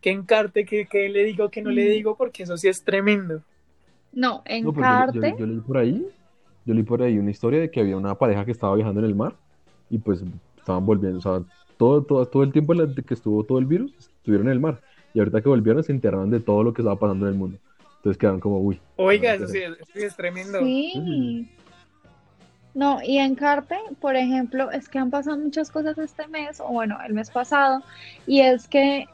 [0.00, 1.90] que encarte, que, que le digo, que no le Mm.
[1.92, 3.42] digo, porque eso sí es tremendo.
[4.14, 5.34] No, no, pero yo- yo, encarte.
[5.38, 6.06] yo leí por ahí
[6.64, 9.06] yo leí por ahí una historia de que había una pareja que estaba viajando en
[9.06, 9.34] el mar
[9.90, 10.24] y pues
[10.56, 11.42] estaban volviendo, o sea,
[11.76, 12.72] todo, todo, todo el tiempo
[13.06, 14.80] que estuvo todo el virus, estuvieron en el mar.
[15.12, 17.58] Y ahorita que volvieron se enteraron de todo lo que estaba pasando en el mundo.
[17.98, 18.80] Entonces quedaron como, uy.
[18.96, 20.60] Oiga, eso sí, eso sí es tremendo.
[20.60, 21.46] Sí.
[22.76, 26.68] No, y en Carte, por ejemplo, es que han pasado muchas cosas este mes, o
[26.68, 27.82] bueno, el mes pasado,
[28.26, 29.06] y es que,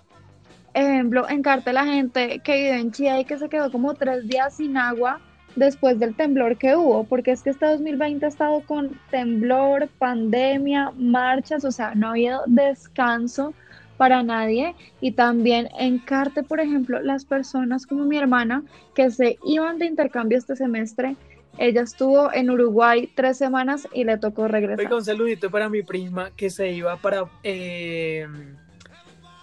[0.75, 4.27] ejemplo, en Carte la gente que vive en Chía y que se quedó como tres
[4.27, 5.21] días sin agua
[5.55, 10.91] después del temblor que hubo, porque es que este 2020 ha estado con temblor, pandemia,
[10.97, 13.55] marchas, o sea, no ha habido descanso
[13.97, 14.75] para nadie.
[15.01, 18.65] Y también en Carte, por ejemplo, las personas como mi hermana
[18.97, 21.15] que se iban de intercambio este semestre,
[21.59, 24.81] ella estuvo en Uruguay tres semanas y le tocó regresar.
[24.81, 28.27] Oiga, un saludito para mi prima que se iba para eh,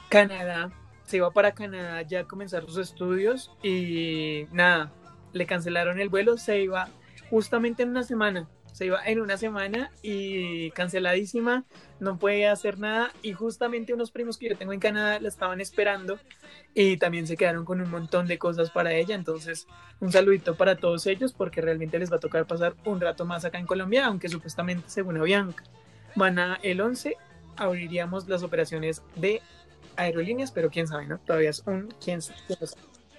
[0.10, 0.72] Canadá.
[1.06, 4.91] Se iba para Canadá ya a comenzar sus estudios y nada,
[5.34, 6.38] le cancelaron el vuelo.
[6.38, 6.89] Se iba
[7.30, 8.48] justamente en una semana.
[8.73, 11.65] Se iba en una semana y canceladísima,
[11.99, 13.12] no puede hacer nada.
[13.21, 16.17] Y justamente unos primos que yo tengo en Canadá la estaban esperando
[16.73, 19.15] y también se quedaron con un montón de cosas para ella.
[19.15, 19.67] Entonces,
[19.99, 23.45] un saludito para todos ellos porque realmente les va a tocar pasar un rato más
[23.45, 25.63] acá en Colombia, aunque supuestamente, según Avianca,
[26.15, 27.17] van a el 11
[27.60, 29.41] abriríamos las operaciones de
[29.95, 31.19] aerolíneas, pero quién sabe, ¿no?
[31.19, 32.39] Todavía es un quién sabe.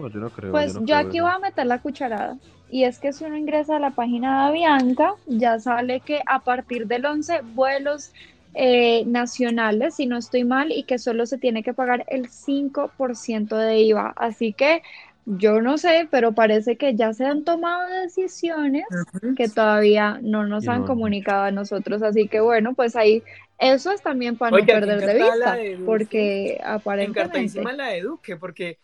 [0.00, 0.08] Quién sabe.
[0.08, 0.50] No, yo no creo.
[0.50, 1.24] Pues no yo creo aquí eso.
[1.24, 2.38] voy a meter la cucharada.
[2.68, 6.44] Y es que si uno ingresa a la página de Avianca, ya sale que a
[6.44, 8.12] partir del 11 vuelos
[8.54, 13.56] eh, nacionales, si no estoy mal, y que solo se tiene que pagar el 5%
[13.56, 14.12] de IVA.
[14.16, 14.82] Así que
[15.24, 18.84] yo no sé, pero parece que ya se han tomado decisiones
[19.34, 22.02] que todavía no nos Y han no- comunicado a nosotros.
[22.02, 23.22] Así que bueno, pues ahí
[23.58, 27.20] eso es también para no perder de vista, de porque aparentemente...
[27.22, 28.78] Encartadísima la de Duque, porque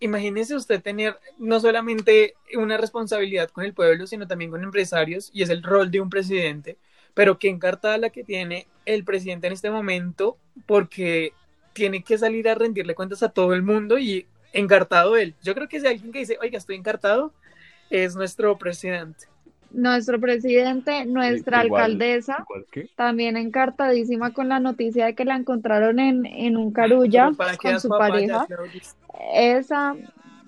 [0.00, 5.42] imagínese usted tener no solamente una responsabilidad con el pueblo, sino también con empresarios, y
[5.42, 6.76] es el rol de un presidente,
[7.14, 11.32] pero que encartada la que tiene el presidente en este momento, porque
[11.72, 15.34] tiene que salir a rendirle cuentas a todo el mundo y encartado él.
[15.42, 17.32] Yo creo que si alguien que dice, oiga, estoy encartado,
[17.90, 19.26] es nuestro presidente.
[19.72, 25.36] Nuestro presidente, nuestra igual- alcaldesa, igual que- también encartadísima con la noticia de que la
[25.36, 28.46] encontraron en, en un carulla Pero ¿para qué con su pareja.
[29.32, 29.94] Esa,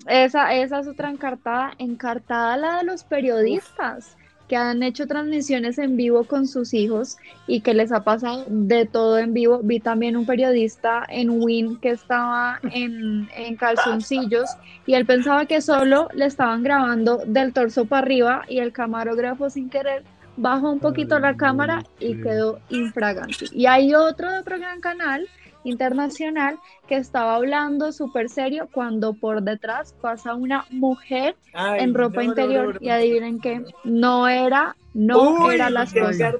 [0.07, 4.15] esa, esa es otra encartada, encartada la de los periodistas
[4.49, 8.85] que han hecho transmisiones en vivo con sus hijos y que les ha pasado de
[8.87, 9.59] todo en vivo.
[9.63, 14.49] Vi también un periodista en Win que estaba en, en calzoncillos
[14.87, 19.51] y él pensaba que solo le estaban grabando del torso para arriba y el camarógrafo
[19.51, 20.03] sin querer
[20.39, 23.45] bajó un poquito la cámara y quedó infragante.
[23.51, 25.27] Y hay otro de otro gran canal
[25.63, 32.21] internacional que estaba hablando súper serio cuando por detrás pasa una mujer Ay, en ropa
[32.21, 36.31] no, interior no, no, y adivinen qué, no era, no Uy, era la esposa.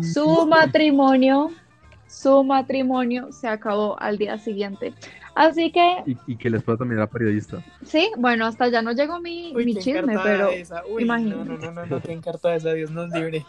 [0.00, 1.50] Su matrimonio,
[2.06, 4.94] su matrimonio se acabó al día siguiente.
[5.34, 7.62] Así que Y, y que la esposa también era periodista.
[7.84, 10.50] sí, bueno, hasta ya no llegó mi, Uy, mi qué chisme, pero.
[10.88, 11.44] Uy, imagínate.
[11.44, 13.44] No, no, no, no, no, qué encartada esa, Dios nos libre.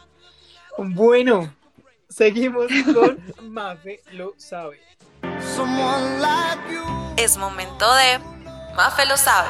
[0.78, 1.54] Bueno,
[2.10, 3.18] seguimos con
[3.52, 4.80] Mafe lo sabe.
[7.18, 8.20] Es momento de
[8.76, 9.48] Mafe lo sabe.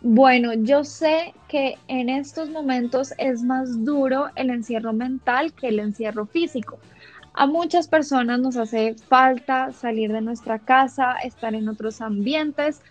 [0.00, 5.78] Bueno, yo sé que en estos momentos es más duro el encierro mental que el
[5.78, 6.80] encierro físico.
[7.32, 12.82] A muchas personas nos hace falta salir de nuestra casa, estar en otros ambientes,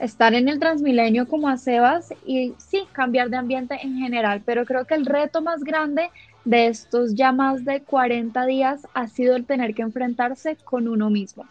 [0.00, 4.66] estar en el Transmilenio como a Sebas y sí, cambiar de ambiente en general, pero
[4.66, 6.10] creo que el reto más grande
[6.44, 11.10] de estos ya más de 40 días ha sido el tener que enfrentarse con uno
[11.10, 11.46] mismo.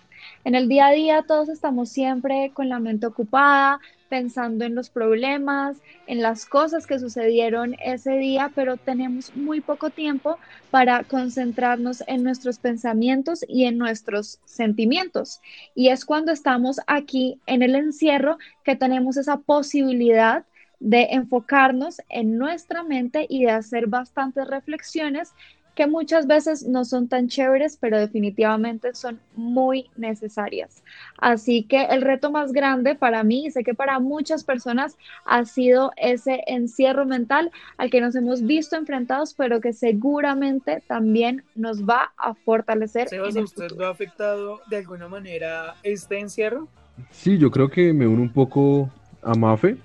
[0.46, 3.80] En el día a día todos estamos siempre con la mente ocupada,
[4.10, 9.90] pensando en los problemas, en las cosas que sucedieron ese día, pero tenemos muy poco
[9.90, 10.38] tiempo
[10.70, 15.42] para concentrarnos en nuestros pensamientos y en nuestros sentimientos.
[15.74, 20.46] Y es cuando estamos aquí en el encierro que tenemos esa posibilidad
[20.84, 25.34] de enfocarnos en nuestra mente y de hacer bastantes reflexiones
[25.76, 30.84] que muchas veces no son tan chéveres, pero definitivamente son muy necesarias.
[31.18, 35.46] Así que el reto más grande para mí, y sé que para muchas personas, ha
[35.46, 41.84] sido ese encierro mental al que nos hemos visto enfrentados, pero que seguramente también nos
[41.84, 43.08] va a fortalecer.
[43.08, 43.82] Sebas, en ¿a el usted futuro.
[43.82, 46.68] lo ha afectado de alguna manera este encierro?
[47.10, 48.92] Sí, yo creo que me uno un poco
[49.24, 49.78] a Mafe.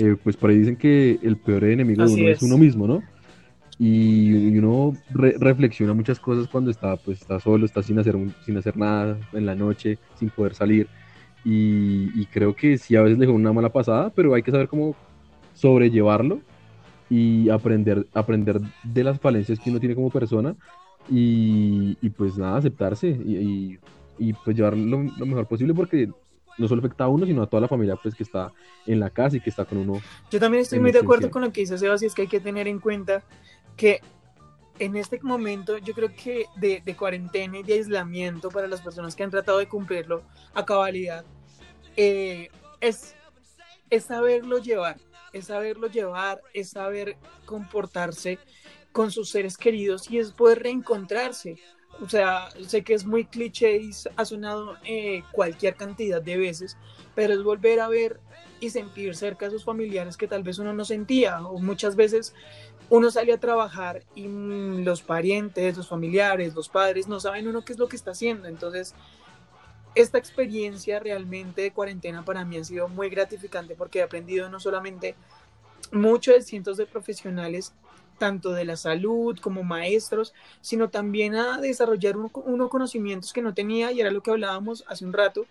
[0.00, 2.38] Eh, pues por ahí dicen que el peor enemigo de Así uno es.
[2.38, 2.42] es.
[2.42, 3.02] uno mismo, ¿no?
[3.78, 8.16] Y, y uno re- reflexiona muchas cosas cuando está, pues, está solo, está sin hacer,
[8.44, 10.88] sin hacer nada en la noche, sin poder salir.
[11.44, 14.68] Y, y creo que sí, a veces le una mala pasada, pero hay que saber
[14.68, 14.94] cómo
[15.54, 16.40] sobrellevarlo
[17.08, 20.56] y aprender, aprender de las falencias que uno tiene como persona
[21.08, 23.78] y, y pues nada, aceptarse y, y-
[24.18, 26.08] y, pues llevar lo, lo mejor posible porque
[26.60, 28.52] no solo afecta a uno, sino a toda la familia pues que está
[28.86, 30.00] en la casa y que está con uno.
[30.30, 32.28] Yo también estoy muy de acuerdo con lo que dice Sebas y es que hay
[32.28, 33.24] que tener en cuenta
[33.76, 34.00] que
[34.78, 39.14] en este momento yo creo que de, de cuarentena y de aislamiento para las personas
[39.14, 40.22] que han tratado de cumplirlo
[40.54, 41.24] a cabalidad
[41.96, 42.48] eh,
[42.80, 43.14] es,
[43.90, 44.96] es saberlo llevar,
[45.32, 48.38] es saberlo llevar, es saber comportarse
[48.92, 51.58] con sus seres queridos y es poder reencontrarse.
[52.02, 56.76] O sea, sé que es muy cliché y ha sonado eh, cualquier cantidad de veces,
[57.14, 58.20] pero es volver a ver
[58.58, 62.34] y sentir cerca a sus familiares que tal vez uno no sentía o muchas veces
[62.90, 67.64] uno sale a trabajar y mm, los parientes, los familiares, los padres no saben uno
[67.64, 68.48] qué es lo que está haciendo.
[68.48, 68.94] Entonces,
[69.94, 74.60] esta experiencia realmente de cuarentena para mí ha sido muy gratificante porque he aprendido no
[74.60, 75.14] solamente
[75.92, 77.74] mucho de cientos de profesionales,
[78.20, 83.54] tanto de la salud como maestros, sino también a desarrollar uno- unos conocimientos que no
[83.54, 85.46] tenía y era lo que hablábamos hace un rato,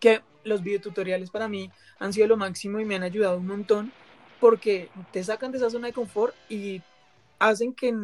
[0.00, 3.92] que los videotutoriales para mí han sido lo máximo y me han ayudado un montón
[4.40, 6.82] porque te sacan de esa zona de confort y
[7.38, 7.94] hacen que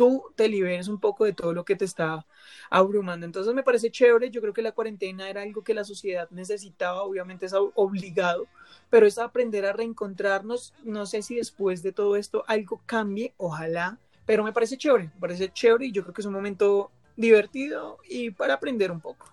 [0.00, 2.24] tú te liberes un poco de todo lo que te está
[2.70, 3.26] abrumando.
[3.26, 7.02] Entonces me parece chévere, yo creo que la cuarentena era algo que la sociedad necesitaba,
[7.02, 8.46] obviamente es ob- obligado,
[8.88, 10.72] pero es aprender a reencontrarnos.
[10.84, 15.20] No sé si después de todo esto algo cambie, ojalá, pero me parece chévere, me
[15.20, 19.26] parece chévere y yo creo que es un momento divertido y para aprender un poco.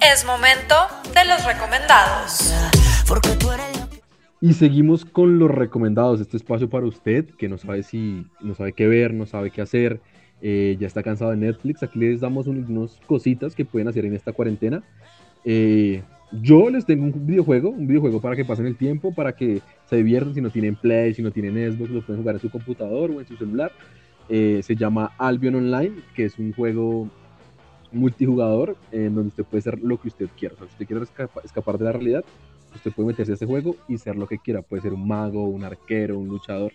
[0.00, 0.74] Es momento
[1.12, 2.50] de los recomendados.
[3.06, 3.83] Porque tú eres
[4.44, 8.74] Y seguimos con los recomendados, este espacio para usted que no sabe si, no sabe
[8.74, 10.02] qué ver, no sabe qué hacer,
[10.42, 14.04] eh, ya está cansado de Netflix, aquí les damos un- unas cositas que pueden hacer
[14.04, 14.82] en esta cuarentena.
[15.46, 16.02] Eh,
[16.42, 19.96] yo les tengo un videojuego, un videojuego para que pasen el tiempo, para que se
[19.96, 23.12] diviertan si no tienen Play, si no tienen Xbox, lo pueden jugar en su computador
[23.12, 23.72] o en su celular.
[24.28, 27.08] Eh, se llama Albion Online, que es un juego
[27.92, 30.54] multijugador en donde usted puede ser lo que usted quiera.
[30.58, 32.24] Si usted quiere escapa- escapar de la realidad,
[32.76, 34.62] usted puede meterse a este juego y ser lo que quiera.
[34.62, 36.72] Puede ser un mago, un arquero, un luchador,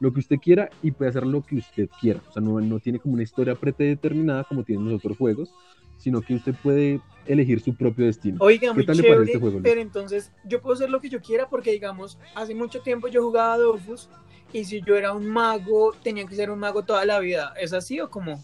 [0.00, 2.20] lo que usted quiera y puede hacer lo que usted quiera.
[2.28, 5.52] O sea, no, no tiene como una historia predeterminada como tienen los otros juegos,
[5.98, 8.38] sino que usted puede elegir su propio destino.
[8.40, 11.20] Oiga, ¿Qué muy parece chévere, este juego, pero entonces yo puedo hacer lo que yo
[11.20, 14.08] quiera porque, digamos, hace mucho tiempo yo jugaba a Dofus
[14.52, 17.52] y si yo era un mago, tenía que ser un mago toda la vida.
[17.60, 18.42] ¿Es así o cómo?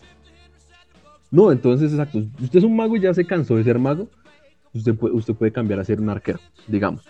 [1.30, 2.18] No, entonces, exacto.
[2.40, 4.08] Usted es un mago y ya se cansó de ser mago,
[4.78, 7.02] usted puede, usted puede cambiar a ser un arquero, digamos.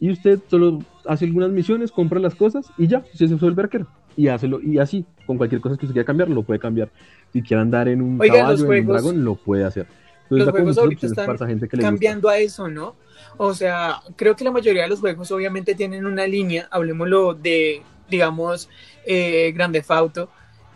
[0.00, 3.86] Y usted solo hace algunas misiones, compra las cosas y ya, usted se vuelve arquero.
[4.16, 6.90] Y, hácelo, y así, con cualquier cosa que usted quiera cambiar, lo puede cambiar.
[7.32, 9.86] Si quiere andar en un Oiga, caballo, en un dragón, lo puede hacer.
[10.24, 11.90] Entonces, Los juegos ahorita están gente que le gusta.
[11.90, 12.96] cambiando a eso, ¿no?
[13.36, 17.82] O sea, creo que la mayoría de los juegos obviamente tienen una línea, hablemoslo de,
[18.10, 18.68] digamos,
[19.06, 20.28] eh, Grande Auto,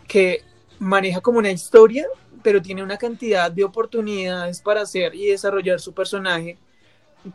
[0.07, 0.41] que
[0.79, 2.05] maneja como una historia,
[2.43, 6.57] pero tiene una cantidad de oportunidades para hacer y desarrollar su personaje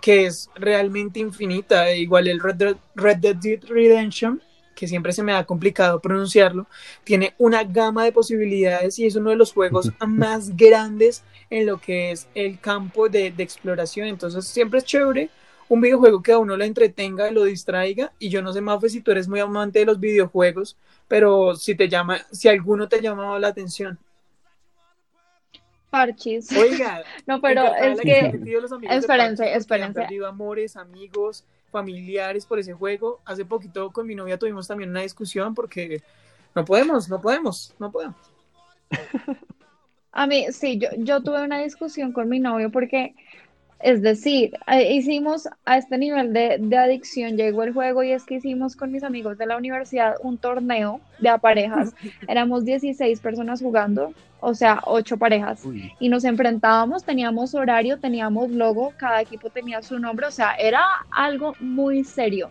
[0.01, 1.89] que es realmente infinita.
[1.91, 4.43] E Igual el Red Dead, Red Dead Redemption,
[4.75, 6.67] que siempre se me ha complicado pronunciarlo,
[7.05, 11.79] tiene una gama de posibilidades y es uno de los juegos más grandes en lo
[11.79, 14.09] que es el campo de, de exploración.
[14.09, 15.31] Entonces siempre es chévere
[15.69, 18.13] un videojuego que a uno lo entretenga, lo distraiga.
[18.19, 20.77] Y yo no sé, Mafe, si tú eres muy amante de los videojuegos,
[21.09, 23.99] pero si te llama, si alguno te ha llamado la atención.
[25.91, 26.51] Parchis.
[26.53, 28.33] Oiga, No, pero es que
[28.91, 30.01] espérense, espérense.
[30.01, 33.21] Perdido amores, amigos, familiares por ese juego.
[33.25, 36.03] Hace poquito con mi novia tuvimos también una discusión porque
[36.55, 38.17] no podemos, no podemos, no podemos.
[40.13, 43.15] A mí, sí, yo, yo tuve una discusión con mi novio porque,
[43.81, 48.25] es decir, eh, hicimos a este nivel de, de adicción, llegó el juego y es
[48.25, 51.95] que hicimos con mis amigos de la universidad un torneo de a parejas.
[52.29, 55.65] Éramos 16 personas jugando, o sea, 8 parejas.
[55.65, 60.55] Uy, Y nos enfrentábamos, teníamos horario, teníamos logo, cada equipo tenía su nombre, o sea,
[60.55, 62.51] era algo muy serio.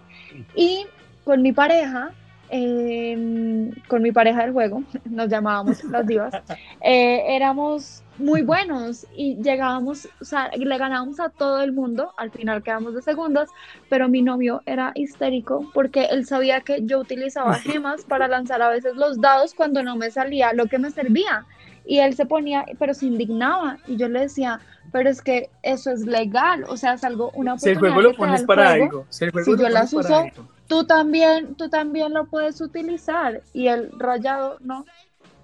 [0.56, 0.86] Y
[1.26, 2.14] con mi pareja,
[2.50, 6.34] eh, con mi pareja del juego, nos llamábamos las divas,
[6.82, 12.32] eh, éramos muy buenos y llegábamos, o sea, le ganábamos a todo el mundo, al
[12.32, 13.50] final quedamos de segundas,
[13.90, 18.70] pero mi novio era histérico porque él sabía que yo utilizaba gemas para lanzar a
[18.70, 21.46] veces los dados cuando no me salía lo que me servía.
[21.90, 23.78] Y él se ponía, pero se indignaba.
[23.88, 24.60] Y yo le decía,
[24.92, 28.12] pero es que eso es legal, o sea, es algo, una Si el oportunidad juego
[28.12, 30.32] lo pones para juego, algo, si el juego si lo yo las pones para uso,
[30.38, 30.57] algo.
[30.68, 33.42] Tú también, tú también lo puedes utilizar.
[33.54, 34.86] Y el rayado no,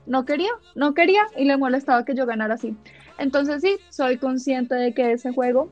[0.06, 2.76] no quería, no quería y le molestaba que yo ganara así.
[3.18, 5.70] Entonces sí, soy consciente de que ese juego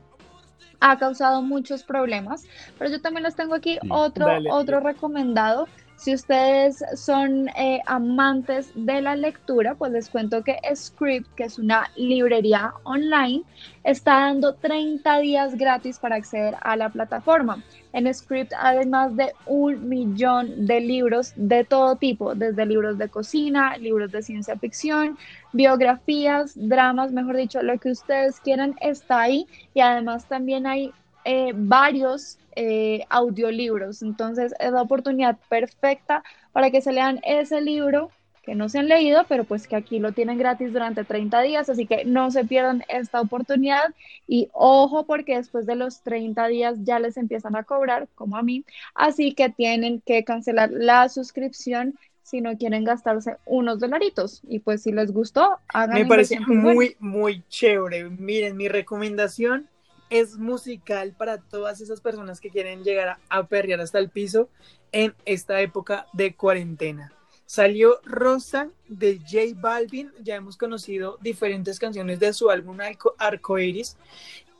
[0.80, 2.44] ha causado muchos problemas,
[2.76, 5.68] pero yo también les tengo aquí otro, Dale, otro recomendado.
[6.02, 11.60] Si ustedes son eh, amantes de la lectura, pues les cuento que Script, que es
[11.60, 13.44] una librería online,
[13.84, 17.62] está dando 30 días gratis para acceder a la plataforma.
[17.92, 23.08] En Script hay más de un millón de libros de todo tipo, desde libros de
[23.08, 25.16] cocina, libros de ciencia ficción,
[25.52, 30.92] biografías, dramas, mejor dicho, lo que ustedes quieran está ahí y además también hay
[31.24, 34.02] eh, varios eh, audiolibros.
[34.02, 38.10] Entonces es la oportunidad perfecta para que se lean ese libro
[38.42, 41.68] que no se han leído, pero pues que aquí lo tienen gratis durante 30 días,
[41.68, 43.94] así que no se pierdan esta oportunidad.
[44.26, 48.42] Y ojo porque después de los 30 días ya les empiezan a cobrar, como a
[48.42, 48.64] mí,
[48.94, 54.42] así que tienen que cancelar la suscripción si no quieren gastarse unos dolaritos.
[54.48, 58.10] Y pues si les gustó, hagan Me parece muy, muy chévere.
[58.10, 59.68] Miren, mi recomendación
[60.12, 64.50] es musical para todas esas personas que quieren llegar a, a perrear hasta el piso
[64.92, 67.12] en esta época de cuarentena.
[67.46, 73.96] Salió Rosa de J Balvin, ya hemos conocido diferentes canciones de su álbum Arco- Arcoiris.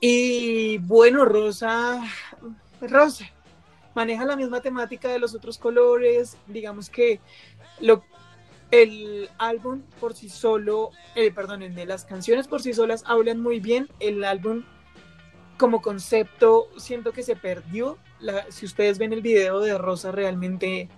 [0.00, 2.03] Y bueno, Rosa,
[2.80, 3.26] Rosa,
[3.94, 7.20] maneja la misma temática de los otros colores, digamos que
[7.80, 8.05] lo,
[8.70, 13.88] el álbum por sí solo, eh, perdónenme, las canciones por sí solas hablan muy bien,
[14.00, 14.64] el álbum
[15.63, 17.97] como concepto siento que se perdió,
[18.49, 20.89] si ustedes ven el video de Rosa realmente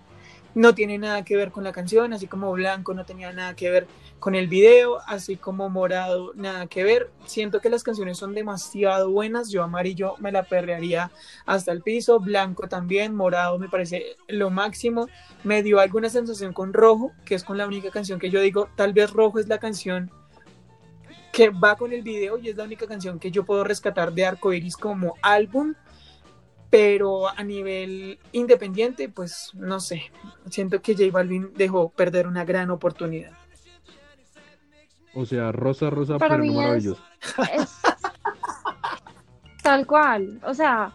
[0.55, 3.69] no tiene nada que ver con la canción, así como Blanco no tenía nada que
[3.69, 3.85] ver
[4.17, 9.11] con el video, así como Morado nada que ver, siento que las canciones son demasiado
[9.11, 11.11] buenas, yo Amarillo me la perrearía
[11.45, 15.07] hasta el piso, Blanco también, Morado me parece lo máximo,
[15.43, 18.67] me dio alguna sensación con Rojo, que es con la única canción que yo digo,
[18.75, 20.09] tal vez Rojo es la canción
[21.35, 24.25] que va con el video y es la única canción que yo puedo rescatar de
[24.25, 25.73] Arcoiris como álbum,
[26.69, 30.03] pero a nivel independiente, pues no sé,
[30.49, 33.33] siento que J Balvin dejó perder una gran oportunidad.
[35.13, 37.03] O sea, rosa, rosa, Para pero no mí maravilloso.
[37.53, 37.81] Es
[39.61, 40.93] tal cual, o sea,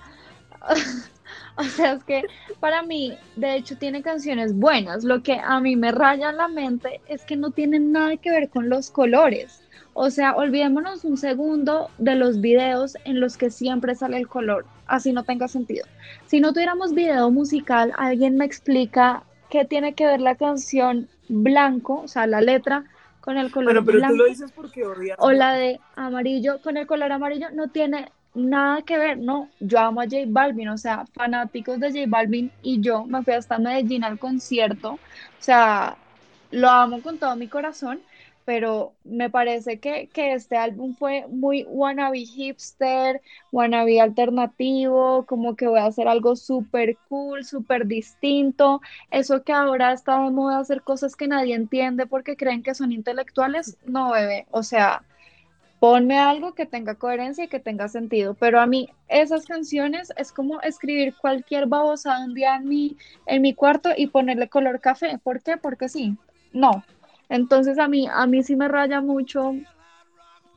[1.56, 2.22] o sea, es que
[2.60, 5.04] para mí, de hecho, tiene canciones buenas.
[5.04, 8.48] Lo que a mí me raya la mente es que no tienen nada que ver
[8.48, 9.60] con los colores.
[9.92, 14.64] O sea, olvidémonos un segundo de los videos en los que siempre sale el color,
[14.86, 15.86] así no tenga sentido.
[16.26, 22.02] Si no tuviéramos video musical, alguien me explica qué tiene que ver la canción blanco,
[22.02, 22.84] o sea, la letra
[23.20, 25.16] con el color Bueno, pero blanco tú lo dices porque odias.
[25.20, 29.80] o la de amarillo con el color amarillo no tiene nada que ver, no, yo
[29.80, 33.58] amo a J Balvin, o sea, fanáticos de J Balvin y yo me fui hasta
[33.58, 34.98] Medellín al concierto, o
[35.40, 35.96] sea,
[36.52, 38.00] lo amo con todo mi corazón,
[38.50, 43.22] pero me parece que, que este álbum fue muy wannabe hipster,
[43.52, 48.80] wannabe alternativo, como que voy a hacer algo súper cool, súper distinto,
[49.12, 52.90] eso que ahora está de moda hacer cosas que nadie entiende porque creen que son
[52.90, 55.04] intelectuales, no, bebé, o sea,
[55.78, 60.32] ponme algo que tenga coherencia y que tenga sentido, pero a mí esas canciones es
[60.32, 62.96] como escribir cualquier babosada un día en mi,
[63.26, 65.56] en mi cuarto y ponerle color café, ¿por qué?
[65.56, 66.16] Porque sí,
[66.52, 66.82] no.
[67.30, 69.54] Entonces a mí, a mí sí me raya mucho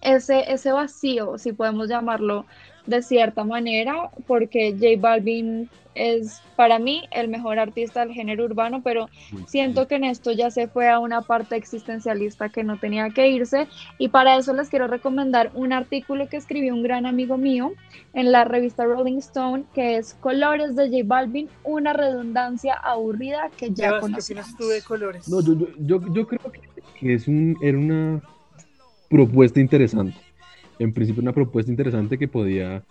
[0.04, 2.46] ese, ese vacío, si podemos llamarlo
[2.86, 8.82] de cierta manera, porque J Balvin es para mí el mejor artista del género urbano,
[8.84, 9.10] pero
[9.46, 13.30] siento que en esto ya se fue a una parte existencialista que no tenía que
[13.30, 13.68] irse
[14.00, 17.74] y para eso les quiero recomendar un artículo que escribió un gran amigo mío
[18.14, 23.70] en la revista Rolling Stone que es Colores de J Balvin, una redundancia aburrida que
[23.70, 24.46] ya Sebas, ¿qué conocemos.
[24.46, 25.30] opinas tú de colores?
[25.30, 26.62] No, yo, yo, yo, yo creo que,
[27.00, 28.22] que es un, era una
[29.14, 30.18] propuesta interesante.
[30.80, 32.84] En principio, una propuesta interesante que podía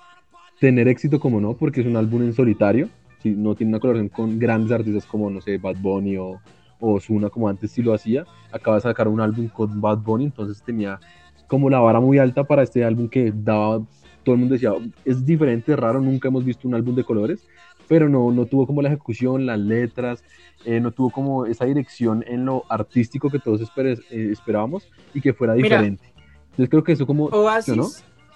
[0.60, 2.88] tener éxito, como no, porque es un álbum en solitario.
[3.18, 6.40] Si no tiene una colaboración con grandes artistas como, no sé, Bad Bunny o,
[6.78, 8.24] o como antes sí lo hacía.
[8.52, 11.00] Acaba de sacar un álbum con Bad Bunny, entonces tenía
[11.48, 13.84] como la vara muy alta para este álbum que daba.
[14.22, 17.48] Todo el mundo decía, es diferente, raro, nunca hemos visto un álbum de colores,
[17.88, 20.24] pero no, no tuvo como la ejecución, las letras,
[20.64, 25.20] eh, no tuvo como esa dirección en lo artístico que todos esper- eh, esperábamos y
[25.20, 25.76] que fuera Mira.
[25.76, 26.04] diferente.
[26.50, 27.26] Entonces creo que eso como...
[27.26, 27.88] Oasis ¿no?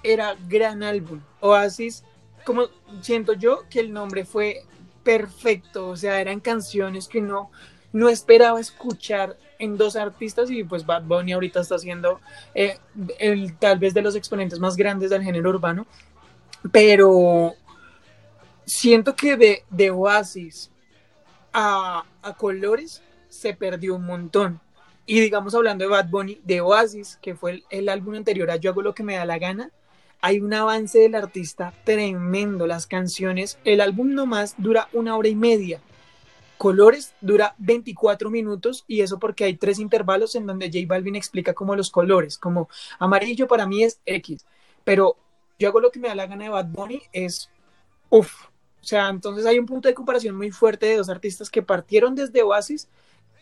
[0.03, 1.20] era gran álbum.
[1.40, 2.05] Oasis,
[2.44, 2.64] como
[3.01, 4.62] siento yo que el nombre fue
[5.03, 7.51] perfecto, o sea, eran canciones que no,
[7.92, 12.20] no esperaba escuchar en dos artistas y pues Bad Bunny ahorita está siendo
[12.55, 12.76] eh,
[13.18, 15.86] el tal vez de los exponentes más grandes del género urbano,
[16.72, 17.55] pero
[18.66, 20.70] siento que de, de Oasis
[21.52, 24.60] a, a Colores se perdió un montón.
[25.06, 28.56] Y digamos, hablando de Bad Bunny, de Oasis, que fue el, el álbum anterior a
[28.56, 29.70] Yo hago lo que me da la gana,
[30.20, 32.66] hay un avance del artista tremendo.
[32.66, 35.80] Las canciones, el álbum nomás dura una hora y media.
[36.58, 41.52] Colores dura 24 minutos y eso porque hay tres intervalos en donde J Balvin explica
[41.52, 44.46] como los colores, como amarillo para mí es X,
[44.82, 45.16] pero
[45.58, 47.50] yo hago lo que me da la gana de Bad Bunny es
[48.08, 48.46] uff.
[48.87, 52.14] O sea, entonces hay un punto de comparación muy fuerte de dos artistas que partieron
[52.14, 52.87] desde Oasis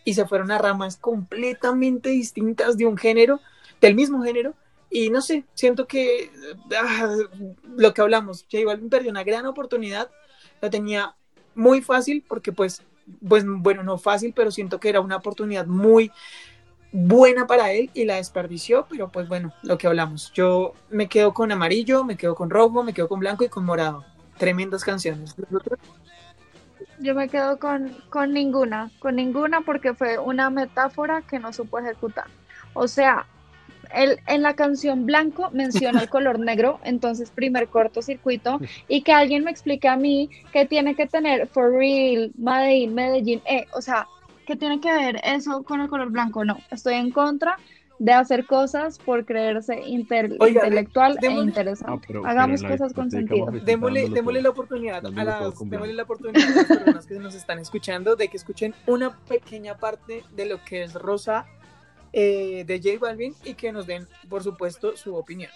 [0.03, 3.39] y se fueron a ramas completamente distintas de un género,
[3.79, 4.55] del mismo género,
[4.89, 6.31] y no sé, siento que
[6.75, 7.15] ah,
[7.77, 10.09] lo que hablamos, J Balvin perdió una gran oportunidad,
[10.61, 11.15] la tenía
[11.53, 12.81] muy fácil porque pues,
[13.29, 16.11] pues bueno, no fácil, pero siento que era una oportunidad muy
[16.91, 21.35] buena para él y la desperdició, pero pues bueno, lo que hablamos, yo me quedo
[21.35, 24.14] con amarillo, me quedo con rojo, me quedo con blanco y con morado.
[24.37, 25.35] Tremendas canciones.
[26.99, 31.79] Yo me quedo con, con ninguna, con ninguna porque fue una metáfora que no supo
[31.79, 32.25] ejecutar.
[32.73, 33.25] O sea,
[33.93, 39.43] él en la canción Blanco menciona el color negro, entonces primer cortocircuito, y que alguien
[39.43, 44.07] me explique a mí que tiene que tener For Real, Medellín, Medellín, eh, o sea,
[44.45, 46.43] ¿qué tiene que ver eso con el color blanco?
[46.43, 47.57] No, estoy en contra
[47.97, 51.93] de hacer cosas por creerse inter- Oiga, intelectual e démosle- interesante.
[51.93, 53.45] Ah, pero- Hagamos pero cosas con sentido.
[53.63, 57.59] Démosle, démosle la oportunidad a las, démosle la oportunidad a las personas que nos están
[57.59, 61.45] escuchando de que escuchen una pequeña parte de lo que es Rosa
[62.13, 65.51] eh, de J Balvin y que nos den, por supuesto, su opinión.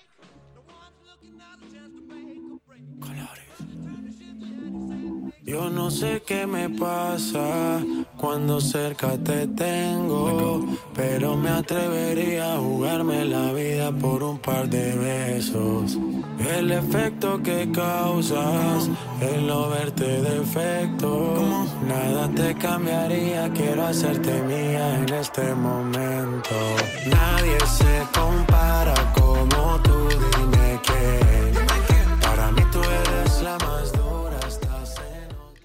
[5.49, 7.79] Yo no sé qué me pasa
[8.17, 14.95] cuando cerca te tengo, pero me atrevería a jugarme la vida por un par de
[14.95, 15.97] besos.
[16.55, 18.91] El efecto que causas,
[19.21, 26.55] el no verte defecto, nada te cambiaría, quiero hacerte mía en este momento.
[27.07, 31.48] Nadie se compara como tú, dime que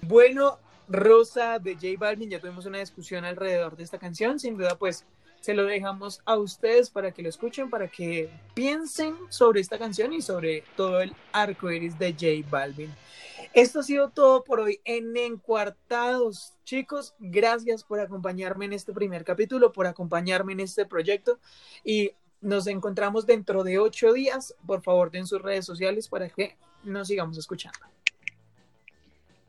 [0.07, 4.39] Bueno, Rosa de J Balvin, ya tuvimos una discusión alrededor de esta canción.
[4.39, 5.03] Sin duda, pues
[5.41, 10.13] se lo dejamos a ustedes para que lo escuchen, para que piensen sobre esta canción
[10.13, 12.93] y sobre todo el arco iris de J Balvin.
[13.53, 16.53] Esto ha sido todo por hoy en Encuartados.
[16.65, 21.39] Chicos, gracias por acompañarme en este primer capítulo, por acompañarme en este proyecto
[21.83, 24.53] y nos encontramos dentro de ocho días.
[24.67, 27.79] Por favor, den sus redes sociales para que nos sigamos escuchando.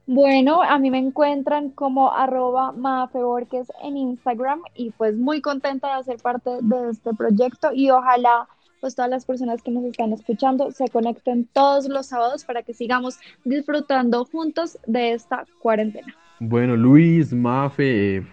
[0.06, 5.88] Bueno, a mí me encuentran como arroba Mafe Borges en Instagram y pues muy contenta
[5.88, 8.46] de hacer parte de este proyecto y ojalá
[8.80, 12.72] pues todas las personas que nos están escuchando se conecten todos los sábados para que
[12.72, 16.14] sigamos disfrutando juntos de esta cuarentena.
[16.38, 18.26] Bueno, Luis, Mafe, eh,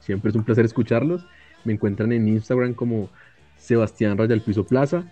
[0.00, 1.24] siempre es un placer escucharlos.
[1.62, 3.08] Me encuentran en Instagram como
[3.56, 5.04] Sebastián Raya Piso Plaza.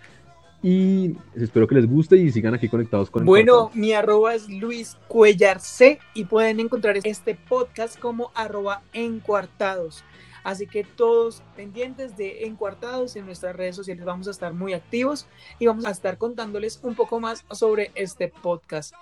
[0.63, 4.97] Y espero que les guste y sigan aquí conectados con Bueno, mi arroba es Luis
[5.09, 10.05] Cuellar C y pueden encontrar este podcast como arroba encuartados.
[10.45, 15.27] Así que todos pendientes de encuartados en nuestras redes sociales vamos a estar muy activos
[15.59, 18.93] y vamos a estar contándoles un poco más sobre este podcast.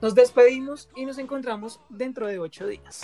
[0.00, 3.02] Nos despedimos y nos encontramos dentro de ocho días.